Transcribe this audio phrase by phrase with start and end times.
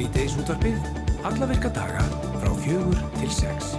[0.00, 0.76] Sýteis útvarpið,
[1.28, 2.00] alla virka daga
[2.40, 3.74] frá fjögur til sex.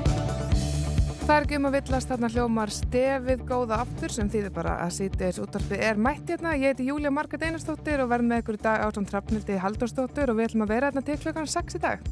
[1.24, 4.94] Það er ekki um að villast þarna hljómar stefið góða aftur sem þýðir bara að
[5.00, 6.54] sýtis útvarpið er mætt hérna.
[6.62, 10.38] Ég heiti Júlia Marget Einarstóttir og verð með ykkur í dag áttan Trafnildi Halldórsdóttir og
[10.38, 12.06] við ætlum að vera hérna til klokkan 6 í dag.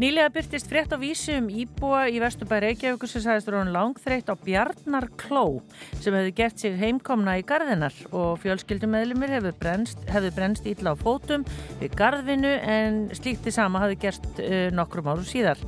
[0.00, 4.34] Nýlega byrtist frétt á vísi um íbúa í Vesturbæri Reykjavíkur sem sagðist ráðan langþreytt á
[4.40, 5.60] Bjarnar Kló
[6.00, 11.44] sem hefði gert sig heimkomna í gardinar og fjölskyldumæðlumir hefði brennst, brennst ítla á fótum
[11.82, 15.60] við gardvinu en slíkti sama hefði gerst uh, nokkrum árum síðar.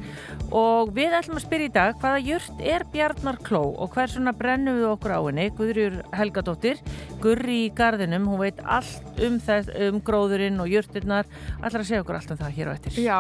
[0.51, 4.81] Og við ætlum að spyrja í dag hvaða jurt er Bjarnar Kló og hversuna brennum
[4.81, 5.51] við okkur á henni?
[5.55, 6.81] Guðrjur Helgadóttir
[7.25, 11.29] Gurri í gardinum, hún veit allt um þess, um gróðurinn og jurtirnar.
[11.63, 12.99] Ætlar að segja okkur allt um það hér á eftir.
[13.01, 13.17] Já,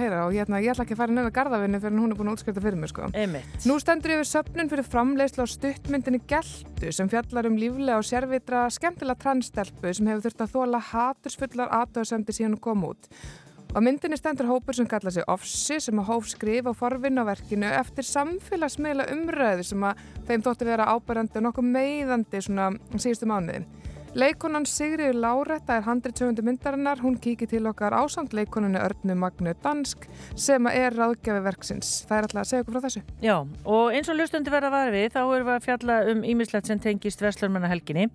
[0.00, 2.30] að heyra og hérna, ég ætla ekki að fara nefna gardavinni fyrir hún er búin
[2.30, 3.10] að útskipta fyrir mig sko.
[3.68, 8.64] Nú stendur yfir söpnun fyrir framleiðslu á stuttmyndinni Geltu sem fjallar um líflega og sérvitra
[8.72, 13.12] skemmtilega transstelpu sem hefur þurft að þóla hatursfullar aðtöðsendir síðan hún kom út
[13.70, 17.24] Á myndinni stendur hópur sem kalla sig Offsi sem að hóf skrif á forvinn á
[17.28, 23.28] verkinu eftir samfélagsmiðla umræðu sem að þeim þótti vera ábærandi og nokkuð meiðandi svona síðustu
[23.30, 23.62] mánuði.
[24.10, 30.08] Leikonan Sigriður Láretta er handriðsöfundu myndarinnar, hún kíkir til okkar ásamt leikonunni Örnu Magnu Dansk
[30.34, 31.90] sem er ráðgjafi verksins.
[32.08, 33.02] Það er alltaf að segja okkur frá þessu.
[33.22, 33.36] Já,
[33.70, 36.80] og eins og lustundi verða var við, þá erum við að fjalla um ímislegt sem
[36.82, 38.08] tengist Vestlurmannahelginni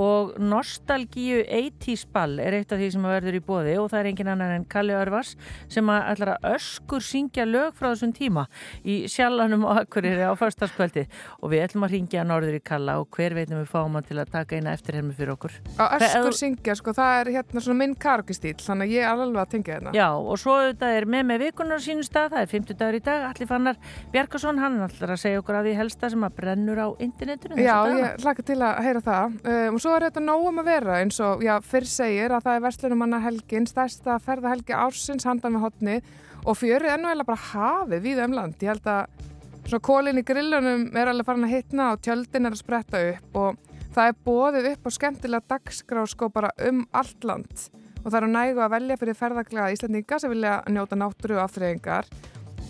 [0.00, 4.10] og Nostalgíu 80's ball er eitt af því sem verður í bóði og það er
[4.14, 5.34] engin annar en Kalli Örvars
[5.68, 8.46] sem að ætlar að öskur syngja lög frá þessum tíma
[8.80, 11.04] í sjallanum og akkurir á förstaskvöldi
[11.42, 14.22] og við ætlum að ringja norður í Kalla og hver veitum við fáum hann til
[14.22, 15.54] að taka eina eftirhermi fyrir okkur.
[15.76, 19.40] Á öskur syngja, sko, það er hérna svona minn karokistýl, þannig að ég er alveg
[19.42, 19.94] að tengja þetta.
[19.98, 23.02] Já, og svo þetta er með með vikunar sínum stað, það er 50 dagur í
[23.04, 23.78] dag, Alli Fannar
[24.14, 27.60] Bjarkarsson, hann ætlar að segja okkur að því helsta sem að brennur á internetinu.
[27.60, 29.38] Já, ég hlaka til að heyra það.
[29.44, 32.58] Um, og svo er þetta nógum að vera eins og, já, fyrr segir að það
[32.58, 36.00] er Vestlunumanna helgin, stærsta ferðahelgi ársins handan með hotni
[36.44, 38.60] og fjörið ennuðlega bara hafið við umland.
[38.60, 39.30] Ég held að
[39.64, 43.38] svona kólinn í grillunum er alveg farin að hitna og tjöldin er að spretta upp
[43.40, 43.63] og
[43.94, 47.66] það er bóðið upp á skemmtilega dagskrá bara um allt land.
[48.04, 52.08] Og það eru nægu að velja fyrir ferðaglega Íslandinga sem vilja njóta náttúru og aftreyingar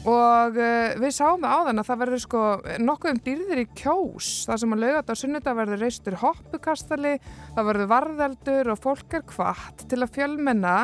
[0.05, 2.41] og uh, við sáum það á þann að það verður sko
[2.85, 4.31] nokkuð um dýrðir í kjós.
[4.45, 7.15] Það sem að laugat á sunnudag verður reistur hoppukastali,
[7.57, 10.77] það verður varðeldur og fólk er kvart til að fjölmenna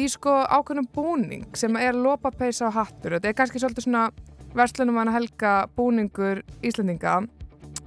[0.00, 3.18] í sko ákveðnum búning sem er lópapeisa og hattur.
[3.18, 4.08] Þetta er kannski svolítið svona
[4.56, 7.20] verslunum að helga búningur Íslandinga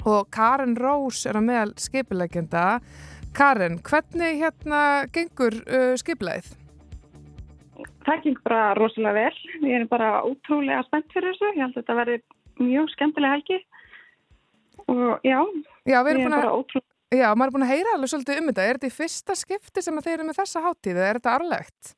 [0.07, 2.63] og Karin Rós er að meðal skipilegjenda
[3.38, 4.81] Karin, hvernig hérna
[5.13, 6.53] gengur uh, skipilegið?
[8.07, 9.41] Það gengur bara rosalega vel.
[9.68, 11.51] Ég er bara útrúlega spennt fyrir þessu.
[11.53, 12.18] Ég held að þetta verði
[12.63, 13.59] mjög skemmtilega helgi.
[14.88, 15.41] Og já,
[15.85, 16.88] já ég er bara ótrúlega.
[17.07, 18.66] Já, maður er búin að heyra alveg svolítið um þetta.
[18.66, 21.97] Er þetta í fyrsta skipti sem þeir eru með þessa háttíð eða er þetta arlegt?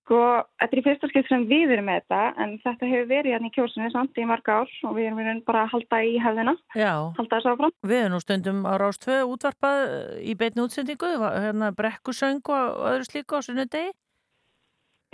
[0.00, 0.18] Sko,
[0.58, 3.50] þetta er í fyrsta skipti sem við erum með þetta en þetta hefur verið hérna
[3.50, 6.54] í kjósinu samt í marga ár og við erum bara að halda í hefðina.
[6.74, 7.74] Já, halda þess áfram.
[7.86, 9.84] Við erum nú stundum á Rástvö útvarpað
[10.24, 13.92] í beitni útsendingu, hérna brekkusöng og öðru slíku á sunnudegi.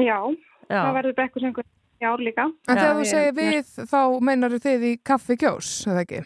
[0.01, 0.17] Já,
[0.71, 1.69] Já, það verður brekkusöngur
[2.01, 2.49] í ár líka.
[2.69, 6.23] En þegar þú segir við, þá meinar þið í kaffi kjós, eða ekki?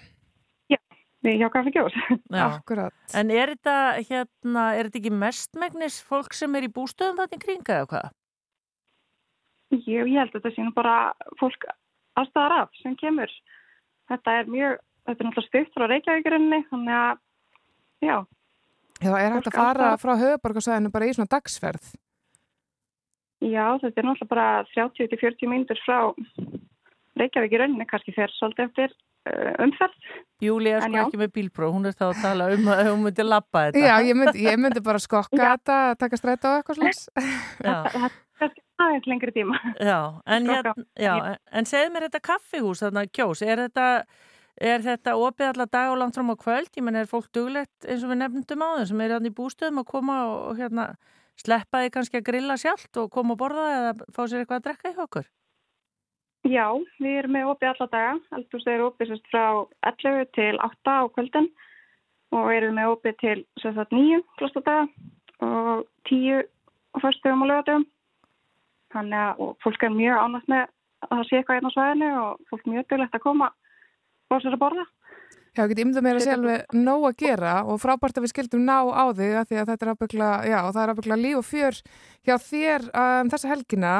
[0.71, 0.81] Já,
[1.27, 1.99] við hjá kaffi kjós.
[2.47, 2.95] Akkurat.
[3.19, 3.77] En er þetta,
[4.07, 8.11] hérna, er þetta ekki mestmægnis fólk sem er í bústöðum þarna í kringa eða hvað?
[9.71, 10.95] Jú, ég held að þetta nú bara
[11.39, 11.67] fólk
[12.19, 13.33] aðstæðar af sem kemur.
[14.11, 17.21] Þetta er mjög, þetta er náttúrulega stutt frá Reykjavíkurinni, þannig að,
[18.03, 18.17] já.
[19.01, 21.93] Já, er hægt að fara frá höfuborgarsæðinu bara í svona dagsferð?
[23.41, 26.01] Já, þetta er náttúrulega bara 30-40 mínutur frá
[27.21, 28.95] Reykjavík í rauninni, kannski fer svolítið eftir
[29.29, 30.09] uh, umferð.
[30.41, 33.27] Júli er sko ekki með bílpróf, hún er þá að tala um að hún myndi
[33.27, 33.85] lappa þetta.
[33.85, 37.07] Já, ég myndi, ég myndi bara skokka þetta, taka stræta á eitthvað slús.
[38.41, 39.59] Þetta er aðeins lengri tíma.
[39.77, 41.13] Já, en, hérna, já,
[41.53, 43.89] en segð mér þetta kaffihús, þarna kjós, er þetta,
[44.57, 46.71] er þetta opið alla dag og langt fram á kvöld?
[46.73, 49.37] Ég menn, er fólk duglegt eins og við nefndum á þau sem er hérna í
[49.37, 50.87] bústöðum að koma og, og hérna
[51.41, 54.67] sleppa þið kannski að grilla sjálft og koma og borða eða fá sér eitthvað að
[54.71, 55.29] drekka í okkur?
[56.51, 56.67] Já,
[56.99, 58.15] við erum með opið alla daga.
[58.35, 59.45] Aldrei er opið sérst frá
[59.87, 61.49] 11 til 8 á kvöldin
[62.35, 64.89] og erum með opið til sérst 9 klosta daga
[65.47, 67.87] og 10 á fyrstum og lögatum.
[68.91, 70.65] Þannig að fólk er mjög ánægt með
[71.07, 73.53] að það sé eitthvað hérna á svæðinu og fólk er mjög dölegt að koma
[74.31, 74.87] og sér að borða.
[75.51, 78.33] Já, ég get ymda mér að segja alveg nóg að gera og frábært að við
[78.33, 81.39] skildum ná á þig að því að þetta er ábyggla, já, það er ábyggla líf
[81.41, 81.81] og fjör
[82.29, 83.95] hjá þér um, þessa helgina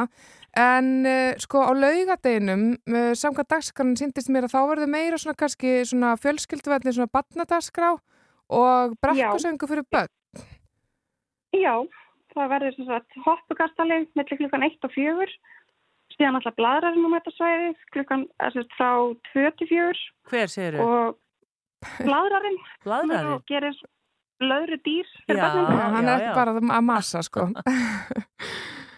[0.59, 5.39] en uh, sko á laugadeginum uh, samkvæmt dagskann síndist mér að þá verður meira svona
[5.39, 7.93] kannski svona fjölskylduverðin svona badnadagskrá
[8.51, 10.11] og brekkusöngu fyrir börn.
[11.55, 11.75] Já,
[12.35, 15.31] það verður sem sagt hoppukastali millir klukkan 1 og 4
[16.17, 18.91] síðan alltaf bladrarinn um þetta svæði klukkan sagt frá
[19.33, 20.83] 2 til 4 Hver þau?
[20.85, 21.19] og
[22.03, 23.35] bladrarinn Bladrarinn?
[23.37, 23.79] og gerir
[24.41, 25.75] löðru dýr fyrir börnum.
[25.79, 27.51] Já, hann er bara að massa, sko.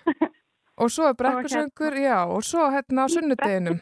[0.76, 3.80] og svo er brekkusöngur, já, og svo hérna á sunnudeginum.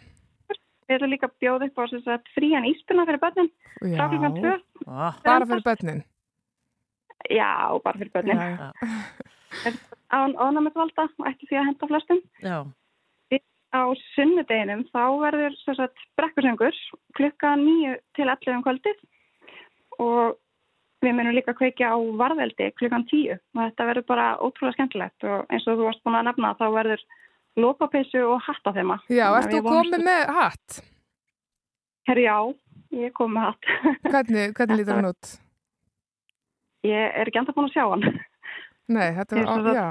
[0.89, 3.23] Við ætlum líka að bjóða upp á sem sagt frían íspuna fyrir
[4.11, 4.57] klukkan 2.
[4.89, 6.03] Ah, bara fyrir börnin.
[7.31, 8.37] Já, bara fyrir börnin.
[8.37, 8.73] Já,
[9.63, 9.73] já.
[10.11, 12.23] Án ónæmisvalda og ekki því að henda flestum.
[12.43, 12.59] já.
[13.71, 13.83] Á
[14.17, 16.75] sunnudeginum þá verður sem sagt brekkusöngur
[17.15, 18.99] klukka 9 til 11 um kvöldið
[20.03, 20.39] og
[21.01, 25.47] við munum líka kveikja á varðveldi klukkan 10 og þetta verður bara ótrúlega skemmtilegt og
[25.49, 27.05] eins og þú varst búin að nefna þá verður
[27.61, 28.99] lópapeysu og hattaþema.
[29.09, 30.81] Já, Þannig að ert þú komið með hatt?
[32.11, 32.37] Herri, já,
[32.99, 33.71] ég er komið með hatt.
[34.13, 35.33] Hvernig, hvernig lítur hann út?
[36.89, 38.07] Ég er ekki enda búin að sjá hann.
[38.91, 39.89] Nei, þetta var, það- já.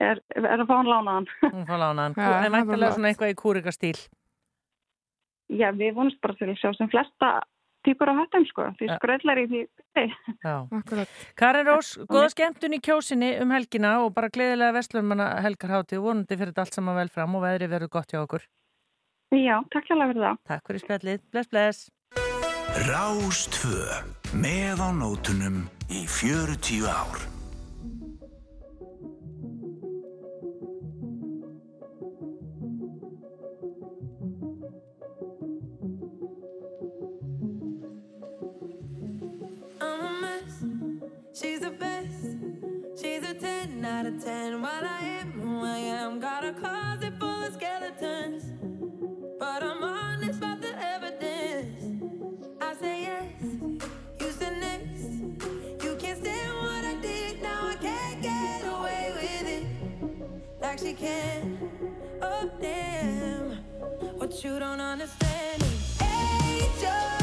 [0.00, 1.26] Er, er að fá hann lánaðan.
[1.44, 2.14] Hún fá lánaðan.
[2.16, 2.94] Já, En það væntalega flott.
[2.96, 3.98] svona eitthvað í kúrikastíl.
[5.60, 7.30] Já, við vonumst bara til að sjá sem flesta
[7.86, 8.68] típur á hattum, sko.
[8.78, 8.98] Því Ja.
[8.98, 9.60] skröðlar í því.
[11.36, 16.36] Karin Rós, góða skemmtun í kjósinni um helgina og bara gleðilega vestlunmanna helgarhátti og vonandi
[16.36, 18.46] fyrir þetta allt saman vel fram og veðri verður gott hjá okkur.
[19.32, 20.38] Já, takk hjá fyrir það.
[20.46, 21.20] Takk fyrir spjallið.
[21.30, 21.90] Bless, bless.
[22.90, 24.04] Rástvö
[24.34, 27.39] með á nótunum í 40 ár.
[44.00, 44.62] Out of 10.
[44.62, 48.44] While I am who I am, got a closet full of skeletons.
[49.38, 52.08] But I'm honest about the evidence.
[52.62, 53.42] I say yes,
[54.20, 55.84] you said next.
[55.84, 59.66] You can't stand what I did, now I can't get away with it.
[60.62, 61.58] Like she can.
[62.22, 63.50] Oh, damn.
[64.18, 67.19] What you don't understand is angel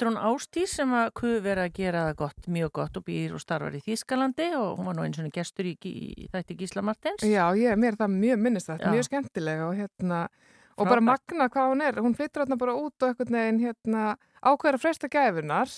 [0.00, 3.02] Þetta er hún Ástís sem að kuð vera að gera það gott, mjög gott og
[3.04, 6.54] býr og starfar í Þýskalandi og hún var nú eins og gestur í, í þætti
[6.56, 7.20] Gísla Martins.
[7.28, 8.94] Já, ég, mér er það mjög minnistætt, Já.
[8.94, 10.88] mjög skemmtilega og hérna, og Frábært.
[10.88, 12.00] bara magna hvað hún er.
[12.00, 14.06] Hún flyttur hérna bara út og einhvern veginn hérna
[14.40, 15.76] ákveður að fresta gæfunar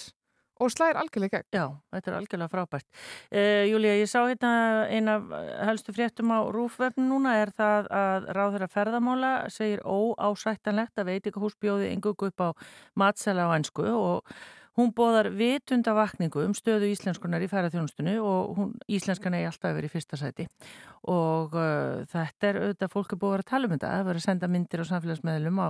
[0.63, 1.49] og slæðir algjörlega gegn.
[1.59, 2.89] Já, þetta er algjörlega frábært.
[3.33, 4.53] Uh, Júlía, ég sá hérna
[4.89, 5.29] eina af
[5.69, 11.93] helstu fréttum á rúfvefn núna er það að ráðherra ferðamála segir óásættanlegt að veitingahús bjóði
[11.93, 12.49] engungu upp á
[12.99, 14.35] matsela á ennsku og
[14.79, 19.91] hún bóðar vitunda vakningu um stöðu íslenskunar í ferðarþjónustunni og hún, íslenskan eigi alltaf verið
[19.91, 20.49] í fyrsta sæti.
[21.11, 24.03] Og uh, þetta er auðvitað fólk er búið að vera að tala um þetta, það
[24.03, 25.69] er verið að senda myndir á samfélagsmeðlum á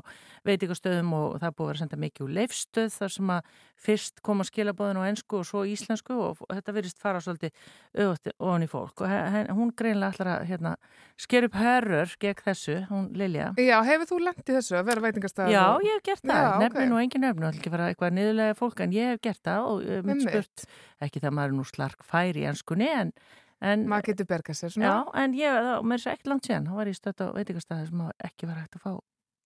[0.49, 3.53] veitingastöðum og það er búið að vera að senda mikið úr leifstöð þar sem að
[3.83, 7.51] fyrst koma skilabóðin á ennsku og svo íslensku og þetta virðist fara svolítið
[7.97, 10.75] auðvitað ofan í fólk og hún greinlega ætlar að hérna,
[11.19, 15.53] sker upp herrur gegn þessu, hún Lilja Já, hefur þú lendið þessu að vera veitingastæð?
[15.57, 16.63] Já, ég hef gert það, Já, ok.
[16.63, 19.87] nefnir nú engin er ekki fara eitthvað niðurlega fólk en ég hef gert það og
[19.99, 20.27] Einmitt.
[20.29, 20.67] spurt,
[21.03, 24.89] ekki það maður nú slark færi í ennskunni en, en Maður getur bergað sér svona.
[24.91, 27.27] Já, en ég, það, mér er svo ekki langt síðan, þá var ég stödd á
[27.37, 28.93] veitingastæði sem að ekki var hægt að fá.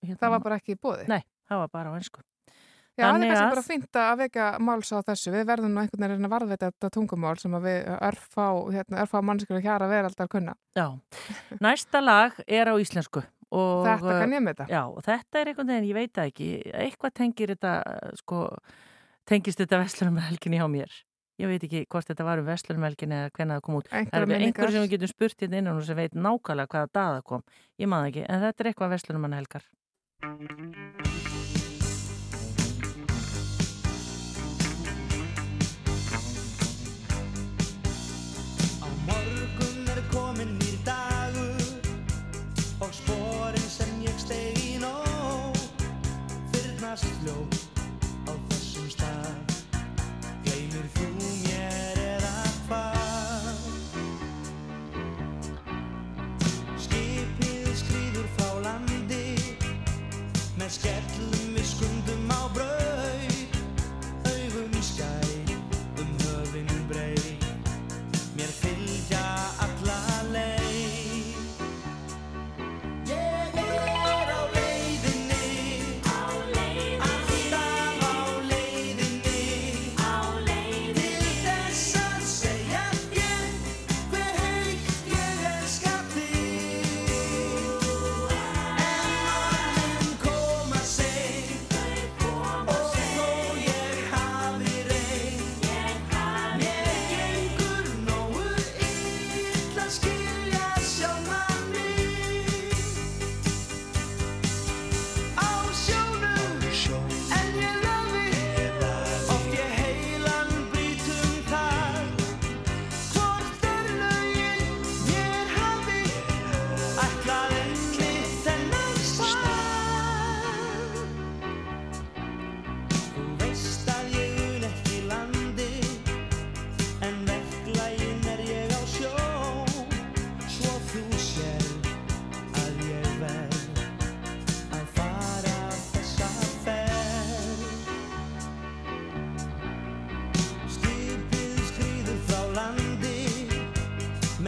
[0.06, 1.04] Hérna, Það var bara ekki í bóði.
[1.10, 2.24] Nei, það var bara á ennsku.
[2.96, 5.32] Já, það er kannski að- bara fínt að vekja máls á þessu.
[5.34, 9.20] Við verðum nú einhvern veginn að varðveita þetta tungumál sem að við örfá, hérna, örfá
[9.20, 10.54] mannskjölu hjara veraldar kunna.
[10.74, 10.86] Já,
[11.60, 13.20] næsta lag er á íslensku.
[13.52, 14.66] Og, Þetta kann ég með þetta.
[14.72, 17.74] Já, og þetta er einhvern veginn, ég veit það ekki, eitthvað tengir þetta,
[18.18, 18.40] sko,
[19.28, 20.96] tengist þetta vestlunum helginni hjá mér.
[21.36, 23.88] Ég veit ekki hvort þetta var um vestlunum helginni eða hvernig það kom út.
[23.90, 24.46] Það Einhverjar er minningar.
[24.48, 27.42] einhver sem við getum spurt hérna innan og sem veit nákvæmlega hvaða dag það kom.
[27.76, 29.64] Ég maður ekki, en þetta er eitthvað vestlunum helgar.
[38.80, 41.60] Á morgun er komin nýr dagur
[42.80, 45.60] og sporin sem ég steg í nóg
[46.56, 47.55] fyrnast fljótt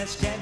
[0.09, 0.38] Með skellum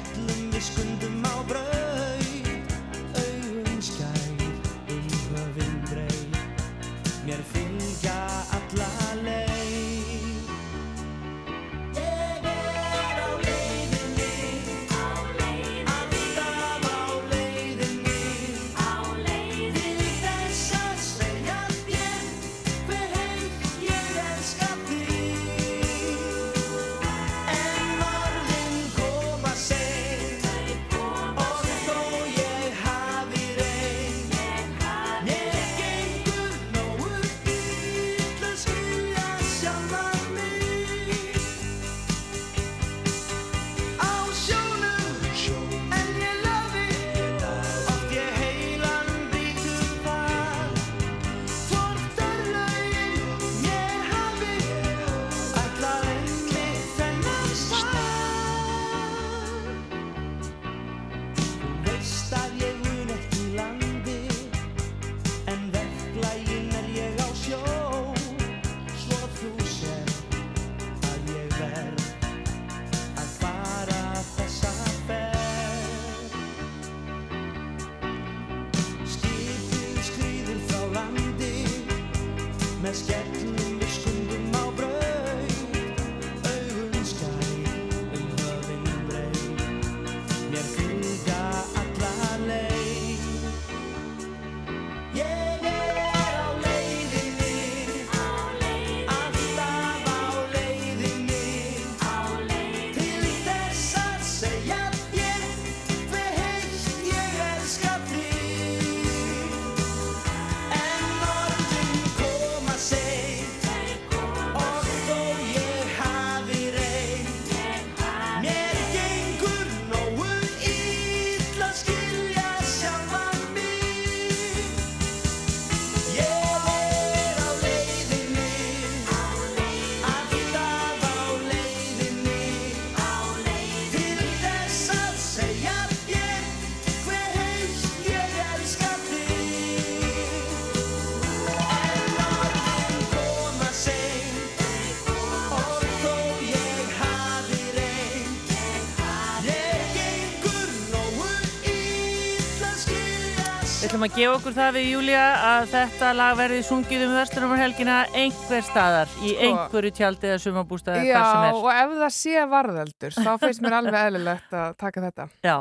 [153.96, 158.64] ætlum að gefa okkur það við Júlia að þetta lag verði sungið um Vesturumar-helgina einhver
[158.66, 159.44] staðar í Sko.
[159.46, 161.56] einhverju tjaldi eða sumabústaði Já, sem er.
[161.56, 165.26] og ef það sé varðeldur, þá finnst mér alveg eðlilegt að taka þetta.
[165.46, 165.56] Já,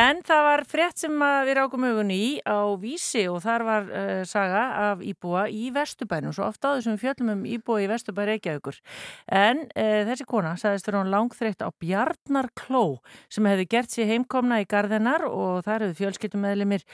[0.00, 4.22] en það var frétt sem við rákum augun í á Vísi og þar var uh,
[4.32, 8.80] saga af íbúa í Vesturbænum, svo ofta á þessum fjöllum um íbúa í Vesturbæri Reykjavíkur.
[9.28, 14.08] En uh, þessi kona sagðist vera hún langþreytt á Bjarnar Kló sem hefði gert sér
[14.14, 16.88] heimkomna í garðinar og þar hefði fjölskyldumæðlimir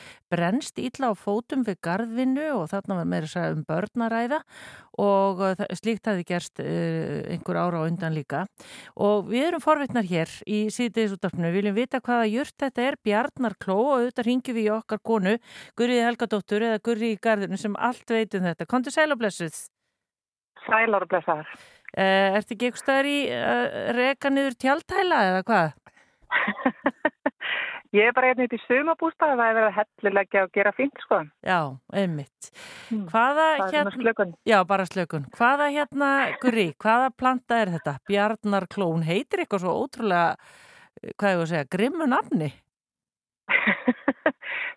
[0.65, 4.41] brennst illa á fótum við garðvinnu og þarna var meira segja um börnaræða
[4.99, 8.47] og uh, slíkt hefði gerst uh, einhver ára á undan líka.
[8.97, 12.97] Og við erum forvitnar hér í síðdegisúttarpinu, við viljum vita hvaða jurt þetta er.
[13.05, 15.37] Bjarnarkló og auðvitað ringjum við í okkar konu,
[15.77, 18.69] Gurriði Helgadóttur eða Gurri í garðinu sem allt veit um þetta.
[18.71, 19.65] Kontu sæl og blessuð.
[20.65, 21.49] Sælar og blessaðar.
[21.99, 25.75] uh, Ertu ekki eitthvað staðar í uh, reka niður tjaldhæla eða hvað?
[27.95, 31.21] Ég er bara einnig í sumabústað það er verið að hellulegja og gera fínt sko.
[31.47, 31.59] Já,
[31.95, 32.51] einmitt
[32.93, 33.07] Mm.
[33.09, 34.35] Hvaða Það er svona hérna slökun.
[34.47, 35.25] Já, bara slökun.
[35.35, 36.11] Hvaða hérna,
[36.43, 37.95] Gurri, hvaða planta er þetta?
[38.11, 40.37] Bjarnarkló, hún heitir eitthvað svo ótrúlega,
[41.19, 42.51] hvað ég að segja, grimmu nafni.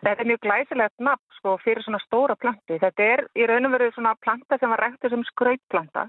[0.02, 2.78] Þetta er mjög glæsilegt nafn sko fyrir svona stóra planti.
[2.78, 6.08] Þetta er í raun og veru svona planta sem var ræktið sem skrautplanta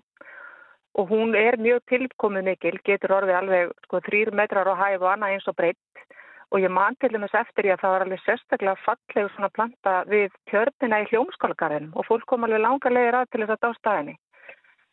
[0.99, 5.11] og hún er mjög tilkomið mikil, getur orðið alveg sko þrýr metrar á hæf og
[5.13, 6.03] annað eins og breytt
[6.51, 9.93] og ég man til dæmis eftir ég að það var alveg sérstaklega fallegu svona planta
[10.09, 13.95] við tjörnina í hljómskólagarðinum og fólk kom alveg langa leiðir að til þess að dásta
[13.99, 14.15] henni.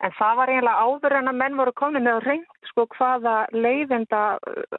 [0.05, 3.35] En það var eiginlega áður en að menn voru komin með að reynd sko hvaða
[3.55, 4.21] leiðenda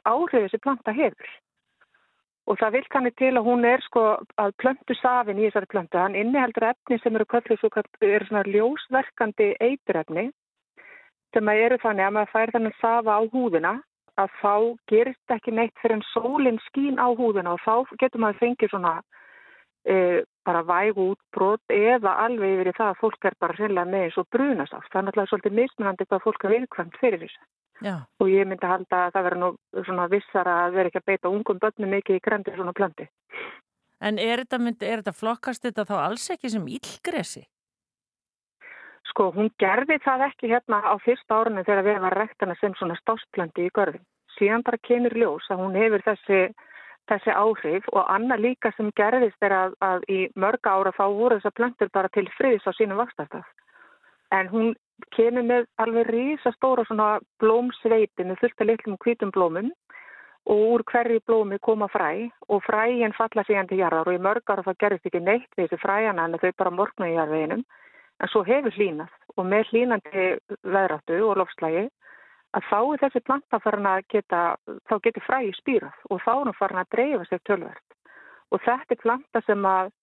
[0.07, 1.31] áhrif þessi planta hefur.
[2.47, 4.03] Og það vil kannið til að hún er sko
[4.39, 5.99] að plöntu safin í þessari plöntu.
[5.99, 10.29] Hann inniheldur efni sem eru kallið svo kallið, eru svona ljósverkandi eiturefni
[11.35, 13.75] sem að eru þannig að maður fær þannig safa á húðina
[14.19, 14.53] að þá
[14.91, 18.93] gerist ekki neitt fyrir en sólinn skín á húðina og þá getur maður fengið svona
[19.87, 24.05] e, bara vægu útbrot eða alveg yfir í það að fólk er bara hreinlega með
[24.07, 24.89] eins og brunasátt.
[24.89, 27.49] Það er náttúrulega svolítið mismunandi hvað fólk er viðkvæmt fyrir þessu.
[27.79, 31.09] Já, Og ég myndi halda að það verður nú svona vissara að vera ekki að
[31.11, 33.07] beita ungum börnum mikið í grendi svona plönti.
[34.01, 37.45] en er þetta, mynd, er þetta flokkast þetta þá alls ekki sem illgresi?
[39.09, 42.97] Sko, hún gerði það ekki hérna á fyrsta árunni þegar við var rektana sem svona
[42.99, 44.03] stásplandi í görðin.
[44.37, 46.41] Síðan bara kemur ljós að hún hefur þessi,
[47.09, 51.39] þessi áhrif og annað líka sem gerðist er að, að í mörga ára þá voru
[51.39, 53.49] þessar plöntur bara til friðis á sínum vakstastaf.
[54.31, 54.73] En hún
[55.15, 59.71] kemur með alveg rísastóra svona blómsveiti með fullt af litlum hvítum blómum
[60.49, 64.53] og úr hverju blómi koma fræ og fræin falla síðan til jarðar og í mörg
[64.53, 67.65] ára þá gerist ekki neitt við þessi fræjana en þau bara morgna í jarðveginum
[68.19, 70.25] en svo hefur hlínað og með hlínandi
[70.63, 71.85] veðráttu og lofslægi
[72.57, 74.41] að þá er þessi planta farin að geta,
[74.89, 77.97] þá getur fræði spýrað og þá er hún farin að dreifa sér tölvert
[78.49, 79.93] og þetta er planta sem að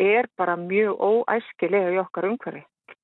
[0.00, 2.62] er bara mjög óæskilega í okkar umhverfi.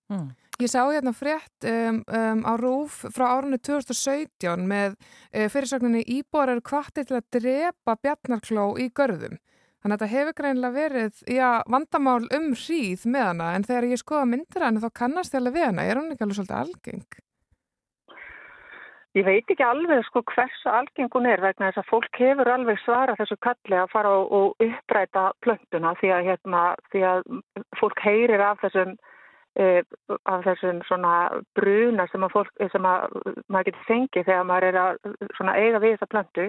[0.09, 0.31] Hmm.
[0.57, 6.55] Ég sá hérna frétt um, um, á RÚF frá árunni 2017 með uh, fyrirsögninni íbúar
[6.55, 9.37] eru kvartir til að drepa bjarnarkló í görðum.
[9.87, 14.01] Þannig að þetta hefur greinlega verið já, vandamál um hríð með hana en þegar ég
[14.01, 15.85] skoða myndir hana þá kannast ég alveg við hana.
[15.87, 17.19] Er hún ekki alveg svolítið algeng?
[19.15, 22.81] Ég veit ekki alveg sko hversu algeng hún er vegna þess að fólk hefur alveg
[22.83, 27.23] svara þessu kalli að fara og, uppræta plöntuna því að, hérna, því að
[27.79, 28.97] fólk heyrir af þessum,
[29.55, 29.85] eh,
[30.27, 30.83] af þessum
[31.55, 33.07] bruna sem, að fólk, sem að
[33.47, 36.49] maður getur fengið þegar maður er að eiga við þessa plöntu.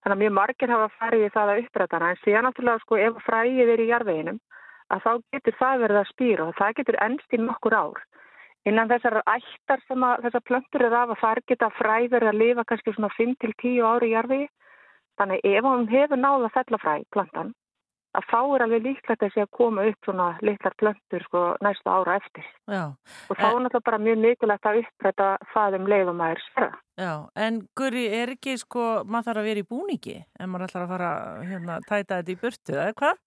[0.00, 3.00] Þannig að mjög margir hafa farið í það að uppræta hana en síðan náttúrulega sko
[3.06, 4.38] ef fræið er í jarðveginum
[4.90, 8.00] að þá getur það verið að spýra og það getur ennst í nokkur ár.
[8.68, 12.64] Innan þessar ættar sem að þessar plöntur eru af að þar geta fræður að lifa
[12.68, 14.40] kannski svona 5-10 ári í jarfi.
[15.20, 17.54] Þannig ef hún hefur náð að fella fræ, plantan,
[18.18, 21.94] að þá er alveg líklegt að sé að koma upp svona litlar plöntur sko næsta
[21.94, 22.46] ára eftir.
[22.66, 22.84] Já,
[23.30, 26.78] Og þá er náttúrulega bara mjög mikilvægt að uppræta það um leið og maður sverða.
[27.00, 27.12] já,
[27.46, 30.94] en Guri, er ekki sko, maður þarf að vera í búningi en maður ætlar að
[30.94, 31.10] fara
[31.46, 33.20] hérna, tæta þetta í burtu, eða hvað?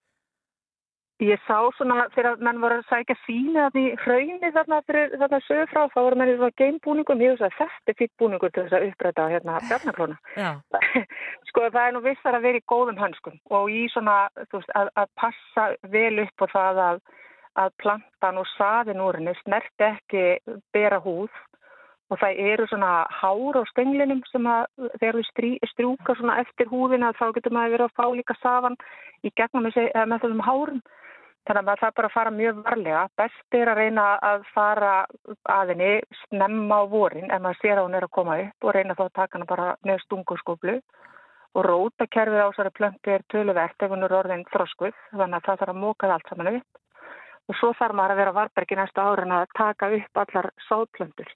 [1.21, 5.39] Ég sá svona þegar menn voru að sækja síni að því hraunni þarna fyrir þarna
[5.45, 8.53] sögur frá, þá voru menn í svona geimbúningum, ég veist að þetta er fýtt búningur
[8.53, 10.17] til þess að uppræta hérna bjarnaklóna.
[11.51, 14.17] Sko það er nú vissar að vera í góðum hönskum og í svona,
[14.49, 17.01] þú veist, að, að passa vel upp á það að,
[17.61, 20.25] að plantan og saðin úr henni snert ekki
[20.73, 21.29] bera húð
[22.09, 24.65] og það eru svona hár á stenglinum sem að
[24.99, 28.77] þegar við strí, strjúka svona eftir húðina þá getur maður verið að fá líka safan
[29.23, 30.83] í gegnum með þessum hárum.
[31.43, 32.99] Þannig að maður þarf bara að fara mjög varlega.
[33.19, 34.91] Best er að reyna að fara
[35.51, 35.89] að henni
[36.21, 39.03] snemma á vorin ef maður sér að hún er að koma upp og reyna þá
[39.05, 40.77] að taka hana bara með stungurskóplu
[41.53, 45.59] og rótakerfið á þessari plöntu er töluvert ef hún er orðin þroskuð þannig að það
[45.63, 46.81] þarf að móka það allt saman upp.
[47.51, 51.35] Og svo þarf maður að vera varbergi næsta árin að taka upp allar sáðplöntur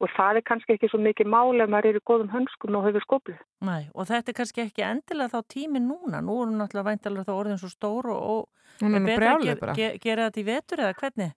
[0.00, 2.86] og það er kannski ekki svo mikið máli ef maður er í góðum hönskum og
[2.88, 3.34] hefur skoplu.
[3.66, 6.22] Nei, og þetta er kannski ekki endilega þá tími núna.
[6.24, 9.44] Nú er hún náttúrulega væntalega þá orðin svo stór og, og Hún er betra að
[9.48, 9.76] ger, bara.
[9.76, 11.34] ge, gera þetta í vetur eða hvernig?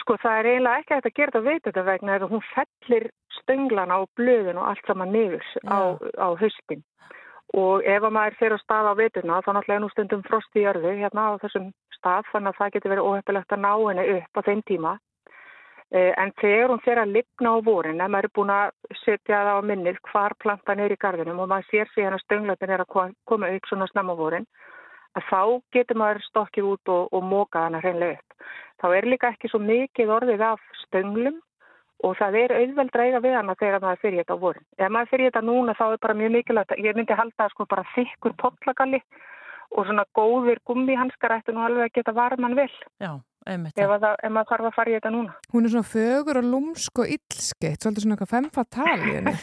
[0.00, 3.10] Sko það er eiginlega ekki að gera þetta veit þetta vegna ef hún fellir
[3.42, 6.80] stönglana og blöðin og allt saman niður á, á haustin
[7.52, 10.56] og ef að maður fer á stað á veturna þá náttúrulega er nú stundum frost
[10.56, 11.66] í jörðu hérna á þessum
[11.98, 14.92] stað þannig að það getur verið óhefpilegt að ná henni upp á þeim tíma
[15.92, 18.70] en þegar hún fer að ligna á vorin ef maður er búin að
[19.04, 22.70] setja það á minnið hvar plantan er í gardinum og maður sér síðan að stönglatin
[22.72, 24.46] er að ko- koma upp svona snemma á vorin
[25.18, 25.40] að þá
[25.76, 28.46] getur maður stokkið út og, og móka hana hreinlega upp.
[28.80, 31.36] Þá er líka ekki svo mikið orðið af stönglum
[32.02, 34.64] og það er auðveld reyga við hana þegar maður fyrir þetta á vorin.
[34.80, 37.84] Ef maður fyrir þetta núna þá er bara mjög mikilvægt, ég myndi halda sko bara
[37.92, 39.02] þykkur pollagalli
[39.76, 43.12] og svona góðir gummihanskar ættu nú alveg að geta varman vel Já.
[43.46, 45.32] Ef, að það, ef maður þarf að fara í þetta núna.
[45.52, 49.34] Hún er svona fögur og lúmsk og illskeitt, svolítið svona eitthvað femfatal í henni.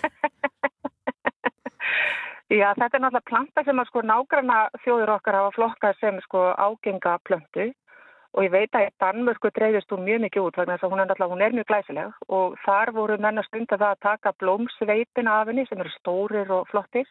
[2.49, 6.47] Já, þetta er náttúrulega planta sem að sko nágranna þjóður okkar hafa flokkað sem sko
[6.57, 7.67] ágenga plöntu
[8.33, 11.01] og ég veit að í Danmörku dreifist hún mjög mikið út vegna þess að hún
[11.03, 14.33] er náttúrulega, hún er mjög glæsileg og þar voru menn að stunda það að taka
[14.41, 17.05] blómsveipina af henni sem eru stórir og flottir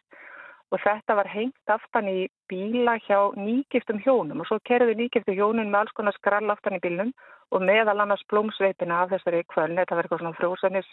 [0.69, 4.43] og þetta var hengt aftan í bíla hjá nýgiftum hjónum.
[4.43, 7.13] Og svo kerðu nýgiftu hjónum með alls konar skrall aftan í bílnum
[7.49, 10.89] og meðal annars blómsveipina af þessari kvöln, þetta var eitthvað svona frjósanis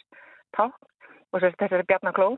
[0.57, 2.37] og þessari bjarnakló.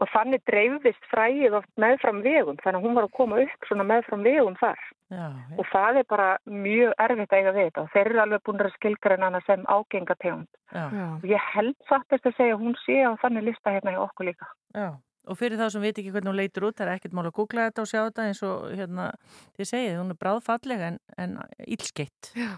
[0.00, 2.56] Og þannig dreifðist fræið oft meðfram vegum.
[2.62, 4.84] Þannig að hún var að koma upp svona meðfram vegum þar.
[5.10, 5.26] Já,
[5.58, 7.82] og það er bara mjög erfitt að eiga við þetta.
[7.82, 11.06] Og þeir eru alveg búin að skilgreina hana sem ágenga tegund já, Já.
[11.18, 14.30] og ég held sattist að segja að hún sé á þannig lista hérna í okkur
[14.30, 14.48] líka.
[14.78, 14.88] Já.
[15.30, 17.36] Og fyrir þá sem veit ekki hvernig hún leitur út, það er ekkert mál að
[17.36, 19.06] googla þetta og sjá þetta eins og hérna,
[19.58, 21.38] þið segið, hún er bráðfallega en, en
[21.70, 22.32] ílskeitt.
[22.34, 22.50] Já.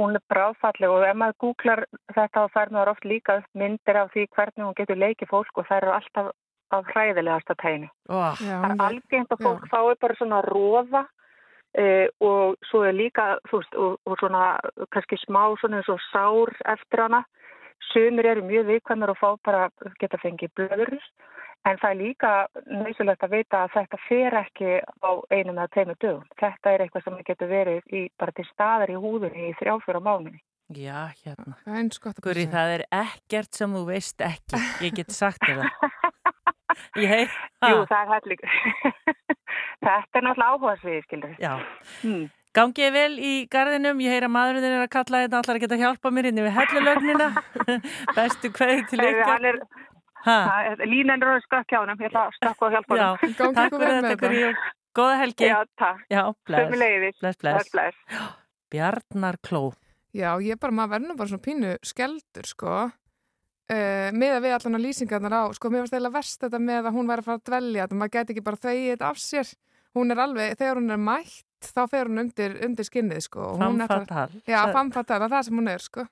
[0.00, 4.08] hún er bráðfalleg og ef maður googlar þetta þá fær maður oft líka myndir af
[4.10, 6.32] því hvernig hún getur leikið fólk og það eru alltaf
[6.74, 11.04] af hræðilegasta tegni Ó, Já, það er algengt að fólk fái bara svona róða
[11.78, 14.44] eh, og svo er líka þú veist, og, og svona
[14.94, 17.24] kannski smá svona eins og sár eftir hana.
[17.92, 19.68] Sumir eru mjög viðkvæmur og fá bara
[20.00, 20.94] geta fengið blöður
[21.64, 22.32] en það er líka
[22.68, 27.06] nöysulegt að vita að þetta fer ekki á einum eða tveimur dögum þetta er eitthvað
[27.06, 30.40] sem getur verið í, bara til staðar í húðunni í þrjáfjóra mánuði
[30.74, 31.56] já, hérna.
[31.64, 32.56] Það er eins gott að Guri, passa.
[32.56, 34.60] það er ekkert sem þú veist ekki.
[34.86, 35.90] Ég get sagt þér það.
[36.98, 37.26] Ég hei,
[37.70, 38.48] Jú, það er hægt líka
[39.84, 41.52] Þetta er náttúrulega áhugaðsvið, skilur Já.
[42.02, 42.24] hmm.
[42.54, 46.12] Gangið vel í garðinum, ég heyra maðurinn er að kalla þetta allar að geta hjálpa
[46.14, 47.26] mér inn við hellulögnina.
[48.16, 49.64] Bestu kveði til ykkar.
[50.24, 52.96] Það- Línan er að stökkja á hann ég ætla að stökkja og hjálpa
[53.38, 54.56] Gangi takk fyrir þetta, og
[54.98, 55.46] góða helgi.
[55.50, 56.70] Já, takk, Já, bless.
[56.74, 57.70] Bless, Bless, bless.
[57.70, 57.96] bless
[58.74, 59.72] Bjarnar Kló.
[60.14, 62.74] Já, ég bara, maður verður nú bara svona pínu skeldur, sko.
[63.64, 66.84] Uh, með að við allan að lýsingarnar á, sko, mér varst eiginlega verst þetta með
[66.90, 69.20] að hún væri að fara að dvelja, þetta maður geti ekki bara þauðið þetta af
[69.24, 69.52] sér.
[69.96, 73.46] Hún er alveg, þegar hún er mætt, þá fer hún undir, undir skinnið, sko.
[74.44, 76.04] er það- famfatal, það er það sem hún er, sko.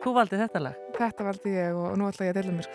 [0.00, 0.76] Þú valdi þetta lag.
[0.96, 2.68] Þetta valdi ég og nú ætla ég að deila mér,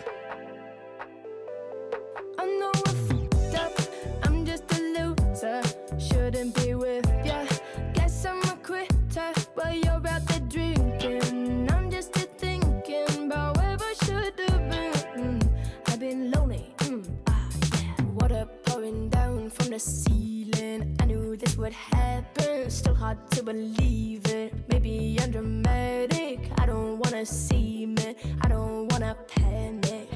[19.76, 20.96] the ceiling.
[21.00, 22.70] I knew this would happen.
[22.70, 24.54] Still hard to believe it.
[24.68, 26.38] Maybe I'm dramatic.
[26.56, 28.16] I don't wanna see me.
[28.40, 30.08] I don't wanna panic.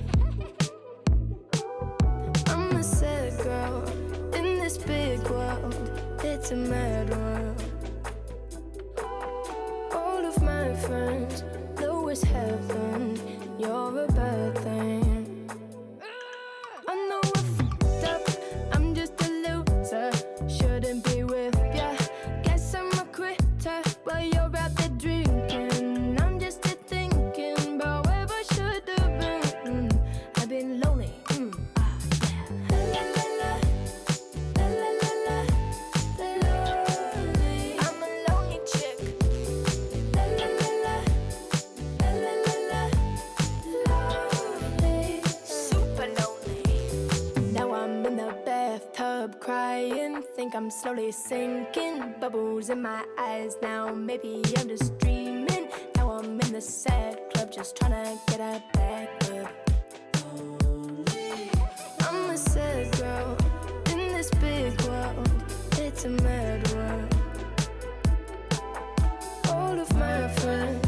[2.46, 3.84] I'm a sad girl
[4.38, 5.74] in this big world.
[6.24, 7.62] It's a mad world.
[9.92, 11.44] All of my friends
[11.78, 13.20] know it's heaven.
[13.58, 15.09] You're a bad thing.
[50.40, 52.14] think I'm slowly sinking.
[52.18, 53.92] Bubbles in my eyes now.
[53.92, 55.68] Maybe I'm just dreaming.
[55.96, 59.52] Now I'm in the sad club, just trying to get a back up.
[62.08, 63.36] I'm a sad girl
[63.92, 65.28] in this big world.
[65.72, 67.14] It's a mad world.
[69.50, 70.79] All of my friends.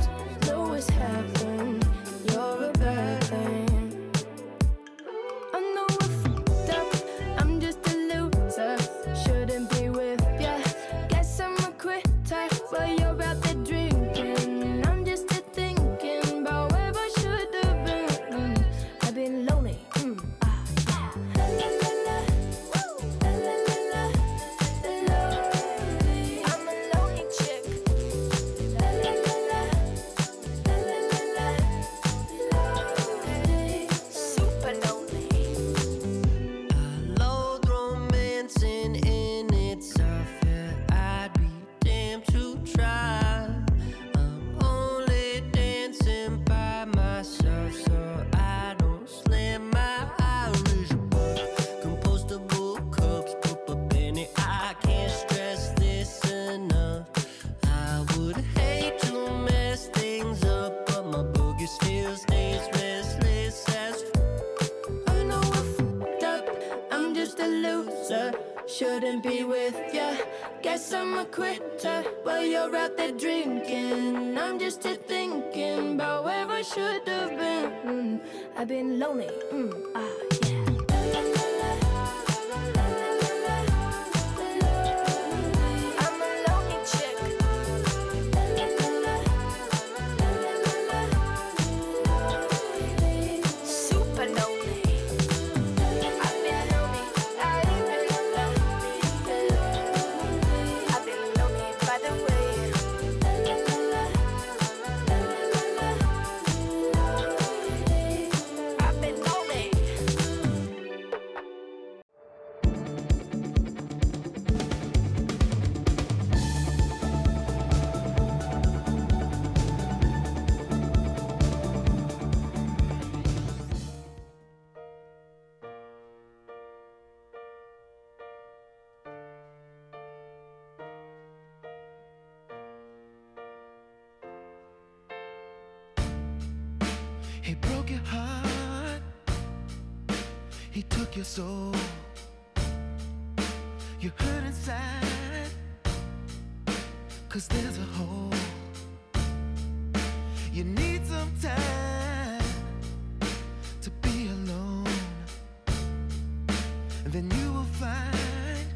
[157.12, 158.66] Then you will find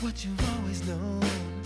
[0.00, 1.59] what you've always known.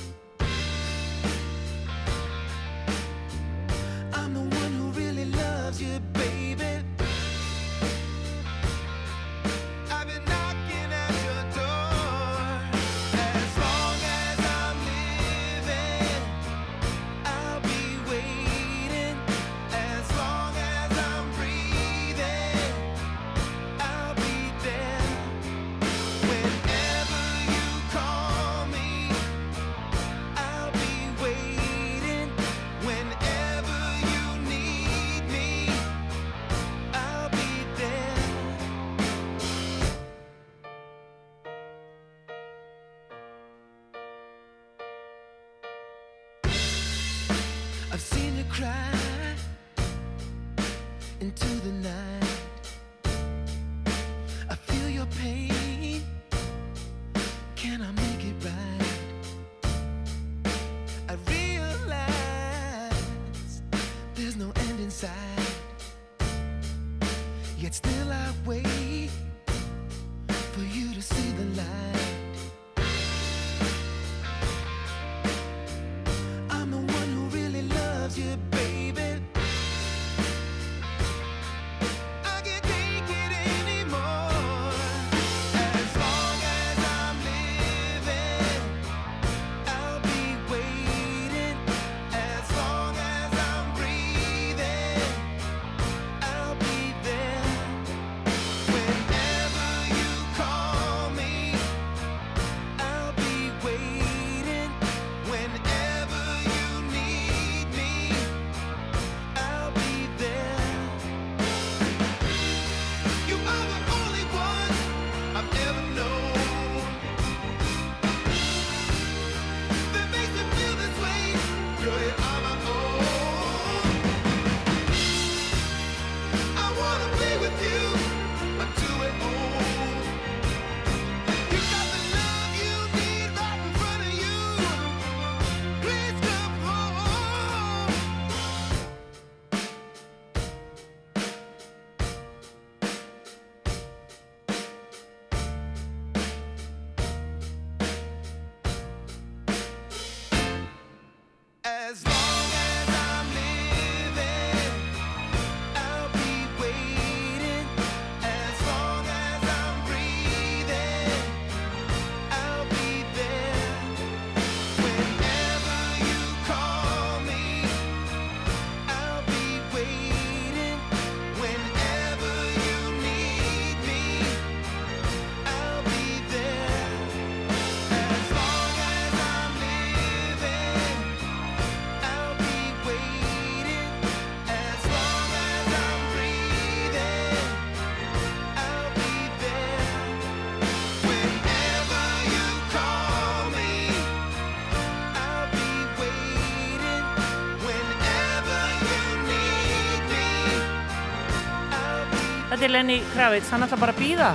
[202.65, 204.31] Er Lenny Kravitz, hann ætla bara að býða.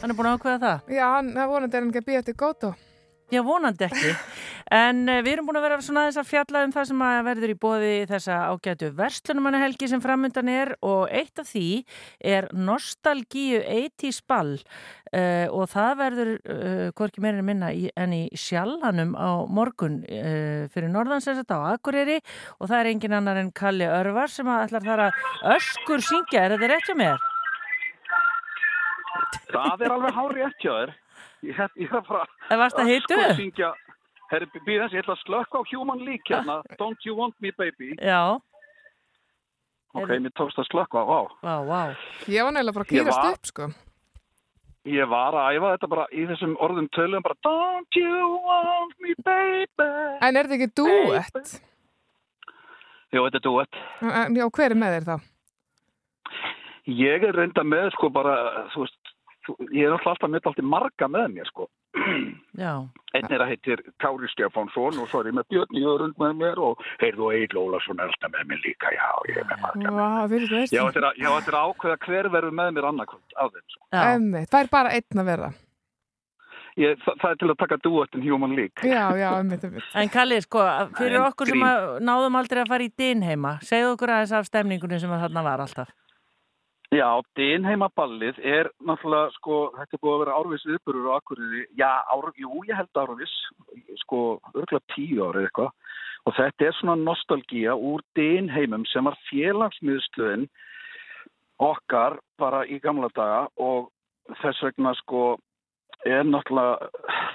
[0.00, 0.92] Hann er búin að ákveða það.
[0.94, 2.68] Já, hann vonandi er hann ekki að býja eftir góto.
[3.28, 4.12] Já, vonandi ekki.
[4.74, 7.18] En uh, við erum búin að vera svona þess að fjalla um það sem að
[7.26, 11.66] verður í bóði þessa ágætu verslunumannahelgi sem framundan er og eitt af því
[12.32, 18.22] er Nostalgíu 80s ball uh, og það verður uh, hvorki meirinu minna í, en í
[18.32, 22.16] sjallanum á morgun uh, fyrir norðansessat á Akureyri
[22.56, 25.22] og það er engin annar en Kalli Örvar sem ætlar þar að
[25.58, 26.48] öskur syngja.
[26.48, 27.30] Er þetta rétt hjá mér?
[29.52, 30.94] Það er alveg hári eftir þér.
[31.44, 32.24] Ég, ég er bara...
[32.48, 33.18] Það varst að hitu?
[34.34, 36.60] Ég ætla að slökka á Human League hérna.
[36.80, 37.94] Don't you want me, baby?
[38.00, 38.40] Já.
[39.94, 41.20] Ok, mér tókst að slökka, vá.
[41.44, 41.82] Vá, vá.
[42.26, 43.68] Ég var neila bara að kýrast var- upp, sko.
[44.84, 49.14] Ég var að æfa þetta bara í þessum orðum tölum, bara Don't you want me,
[49.24, 49.86] baby?
[50.20, 51.54] En er þetta ekki duett?
[53.14, 53.78] Jú, þetta er duett.
[54.02, 55.16] Já, hver er með þér þá?
[56.84, 58.34] Ég er reynda með, sko, bara,
[58.74, 59.03] þú veist,
[59.74, 61.66] ég er alltaf með alltaf marga með mér, sko.
[62.64, 62.72] Já.
[63.14, 66.62] Einn er að heitir Kári Stefánsson og svo er ég með Björn Jörund með mér
[66.62, 70.08] og heyrðu og Egil Ólason er alltaf með mér líka, já, ég er með marga.
[70.32, 70.74] Þú veist.
[70.74, 73.84] Já, þetta er að, þetta ákveða hver verður með mér annarkvöld af þeim, sko.
[73.92, 75.52] Það er bara einn að vera.
[76.74, 78.82] Ég, það, það er til að taka duettin Human League.
[78.82, 79.82] Já, já, emmi, emmi.
[80.00, 80.62] En Kalli, sko,
[80.98, 81.68] fyrir En okkur sem grín.
[81.70, 85.22] að náðum aldrei að fara í din heima, segðu okkur aðeins af stemningunni sem að
[85.28, 85.92] þarna var alltaf.
[86.94, 91.62] Já, Dinheimaballið er náttúrulega, sko, þetta er búið að vera árvis viðburur á Akureyri.
[91.74, 93.32] Já, ár, jú, ég held árvis,
[94.04, 94.18] sko,
[94.52, 95.72] örgulega tíu árið eitthvað.
[96.24, 100.44] Og þetta er svona nostalgía úr Dinheimum sem var félagsmiðstöðin
[101.66, 103.88] okkar bara í gamla daga og
[104.42, 105.24] þess vegna, sko,
[106.06, 106.92] er náttúrulega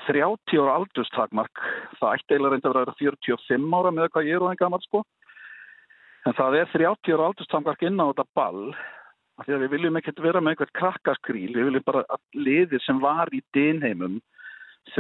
[0.07, 1.65] 30 ára aldurstakmark.
[1.97, 4.79] Það ætti eiginlega reynda að vera 45 ára með hvað ég er og en gammal,
[4.87, 5.03] sko.
[6.29, 8.63] En það er 30 ára aldurstakmark inn á þetta ball
[9.39, 12.85] af því að við viljum ekkert vera með einhvert krakkaskrýl, við viljum bara að liðið
[12.85, 14.19] sem var í dinheimum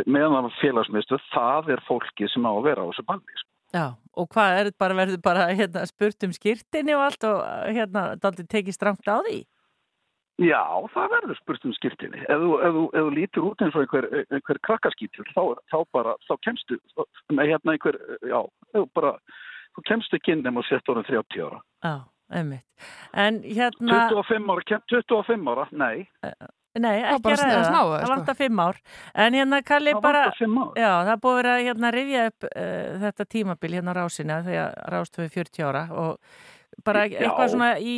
[0.05, 3.37] meðan félagsmiðstöð, það er fólkið sem á að vera á þessu balli.
[3.39, 3.49] sko.
[3.69, 3.85] Já,
[4.17, 8.03] og hvað er þetta bara, verður bara hérna, spurt um skýrtinni og allt og hérna,
[8.21, 9.43] daldi tekið strangt á því?
[10.39, 12.21] Já, það verður spurt um skiptinni.
[12.31, 15.77] Ef þú, ef þú, ef þú lítur út eins og einhver, einhver krakkaskítur, þá, þá
[15.91, 16.77] bara, þá kemstu,
[17.35, 18.39] nei, hérna einhver, já,
[18.71, 19.11] þú bara,
[19.75, 21.59] þú kemst ekki inn nema og sett orðin 30 ára.
[21.83, 21.93] Já.
[22.29, 24.05] En hérna...
[24.13, 26.07] 25 ára, kem, 25 ára, nei.
[26.77, 28.11] Nei, var ekki ræða, að snáða, það sko.
[28.13, 28.77] vantar fimm ár.
[29.25, 30.21] En hérna Kalli Það bara...
[30.27, 30.69] vantar fimm ár.
[30.77, 33.99] Já, það er búið að vera að hérna, rifja upp uh, þetta tímabil hérna á
[33.99, 37.17] rásina þegar rástöfu 40 ára og bara Já.
[37.23, 37.97] eitthvað svona í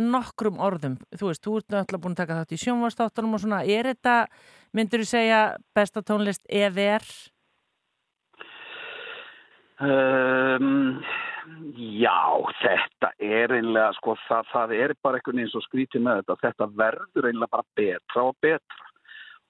[0.00, 0.96] nokkrum orðum.
[1.12, 3.62] Þú veist, þú ert náttúrulega búin að taka þátt í sjónvastáttunum og svona.
[3.68, 4.16] Er þetta,
[4.76, 5.40] myndur þú segja,
[5.76, 7.04] besta tónlist ever?
[9.76, 11.04] Um,
[11.76, 12.20] já,
[12.60, 16.38] þetta er einlega, sko, það, það er bara einhvern veginn svo skrítið með þetta.
[16.44, 18.92] Þetta verður einlega bara betra og betra.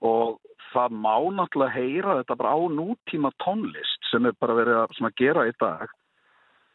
[0.04, 4.98] Og það má náttúrulega heyra þetta bara á nútíma tónlist sem er bara verið að,
[5.08, 5.94] að gera í dag.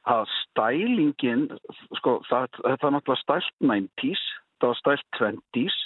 [0.09, 1.49] Að stælingin,
[1.99, 4.23] sko, það, það er náttúrulega stælt 90s,
[4.61, 5.79] það var stælt 20s,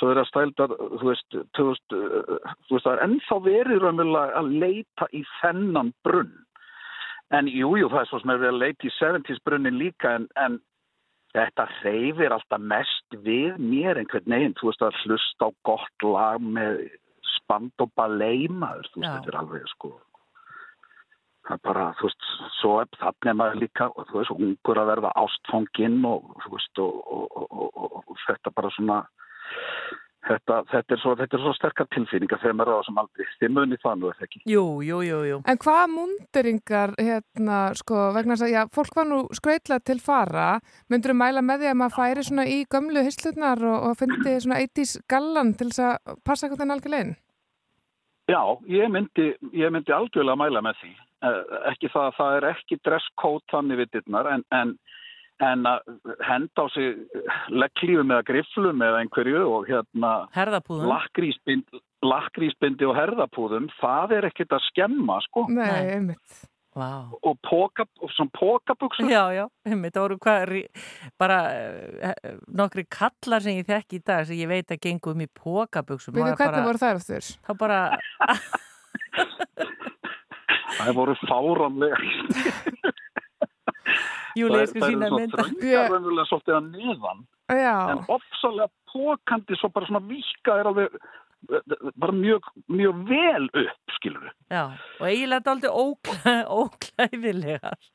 [0.00, 3.86] svo er það stælt að, þú veist, 2000, uh, þú veist, það er ennþá verið
[3.88, 6.34] að leita í þennan brunn.
[7.32, 10.16] En jú, jú, það er svo sem er verið að leita í 70s brunnin líka
[10.18, 10.58] en, en
[11.32, 14.56] þetta reyfir alltaf mest við mér einhvern veginn.
[14.60, 16.82] Þú veist að hlusta á gott lag með
[17.38, 19.92] spand og baleimaður, þú veist, þetta er alveg sko.
[21.42, 22.28] Það er bara, þú veist,
[22.60, 27.00] svo er þannig maður líka, þú veist, ungur að verða ástfanginn og, þú veist, og,
[27.16, 29.00] og, og, og, og, og þetta bara svona,
[30.26, 33.26] þetta, þetta er svo, þetta er svo sterkar tilfinningar þegar maður er á þessum aldrei.
[33.40, 34.42] Þið munið það nú, er það ekki?
[34.52, 35.40] Jú, jú, jú, jú.
[35.50, 40.48] En hvað munderingar, hérna, sko, vegna þess að, já, fólk var nú skreitlað til fara,
[40.92, 44.36] myndur þú mæla með því að maður færi svona í gömlu hyslutnar og, og fyndi
[44.44, 47.14] svona 80s gallan til þess að passa eitthvað þennan algjörlegin?
[48.30, 50.92] Já, ég myndi, ég myndi algjörlega mæla með því.
[51.22, 54.76] Eh, Ekki það að það er ekki dresscode þannig við dittnar en, en,
[55.42, 55.80] en að
[56.26, 56.94] henda á sig
[57.50, 60.12] legglífum eða grifflum eða einhverju og hérna
[62.02, 65.44] lakkrísbindi og herðapúðum, það er ekkit að skemma sko.
[65.50, 65.92] Nei, Nei.
[65.98, 66.40] einmitt.
[66.72, 67.04] Vá.
[67.20, 67.84] Og, póka,
[68.14, 69.04] svona pókabuxur.
[69.12, 70.54] Já, já, einmitt, það voru hvað,
[71.20, 71.36] bara
[72.08, 72.14] uh,
[72.48, 76.14] nokkri kallar sem ég þekki í dag sem ég veit að gengum í pókabuxum.
[76.16, 77.24] Veitu Maður hvernig bara- voru þær aftur?
[77.44, 77.80] Það bara,
[80.78, 81.96] Það voru fáranlega.
[84.38, 85.46] Júli, ég skal sína mynda.
[85.46, 87.24] Það er raunverulega svolítið að neðan.
[87.52, 91.00] Já, en ofsalega pókandi svo bara svona vika er alveg
[91.98, 94.36] bara mjög, mjög vel upp, skilur við.
[94.52, 94.62] Já,
[95.00, 97.90] og eiginlega þetta aldrei óklæ, óklæfilegar.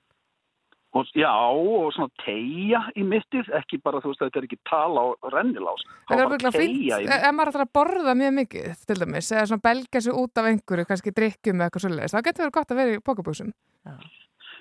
[0.97, 5.03] Og, já, og svona tegja í mittið, ekki bara, þú veist, þetta er ekki tala
[5.11, 5.83] og rennilás.
[6.09, 9.65] Það er örgulega fínt, ef maður ætlar að borða mjög mikið, til dæmis, eða svona
[9.67, 12.81] belga sig út af einhverju, kannski drikkjum eða eitthvað svolítið, þá getur verið gott að
[12.81, 13.51] vera í bókabúsum.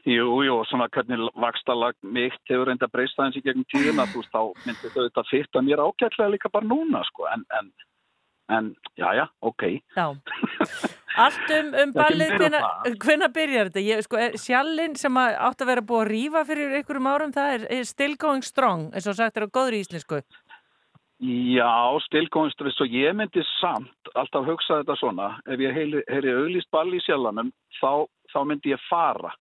[0.06, 4.34] Jú, jú, svona hvernig vakstalag mitt hefur reynda breyst aðeins í gegnum tíðina, þú veist,
[4.36, 7.72] þá myndi þau þetta fyrta mér ágætlega líka bara núna, sko, en, en,
[8.54, 9.64] en, já, já, ok.
[9.96, 10.04] Já.
[11.24, 12.36] Allt um, um ballið,
[13.02, 13.82] hvenær byrjar þetta?
[13.82, 17.64] Ég, sko, sjallinn sem átt að vera búið að rífa fyrir einhverjum árum, það er,
[17.80, 20.20] er still going strong, eins og sagt er á góðri íslensku.
[21.18, 26.94] Já, stilgóðinstress og ég myndi samt alltaf hugsa þetta svona, ef ég heyri, auðlýst ball
[26.94, 27.50] í sjálfanum,
[27.80, 29.34] þá, þá myndi ég fara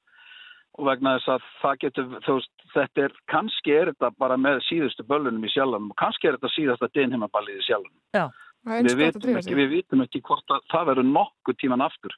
[0.76, 4.62] og vegna þess að það getur, þú veist, þetta er, kannski er þetta bara með
[4.68, 8.02] síðustu böllunum í sjálfanum og kannski er þetta síðasta dinheimaballið í sjálfanum.
[8.18, 8.26] Já.
[8.66, 9.58] Það er eins Við gott að ekki, sig.
[9.60, 12.16] við vitum ekki hvort að það verður nokkuð tíman aftur.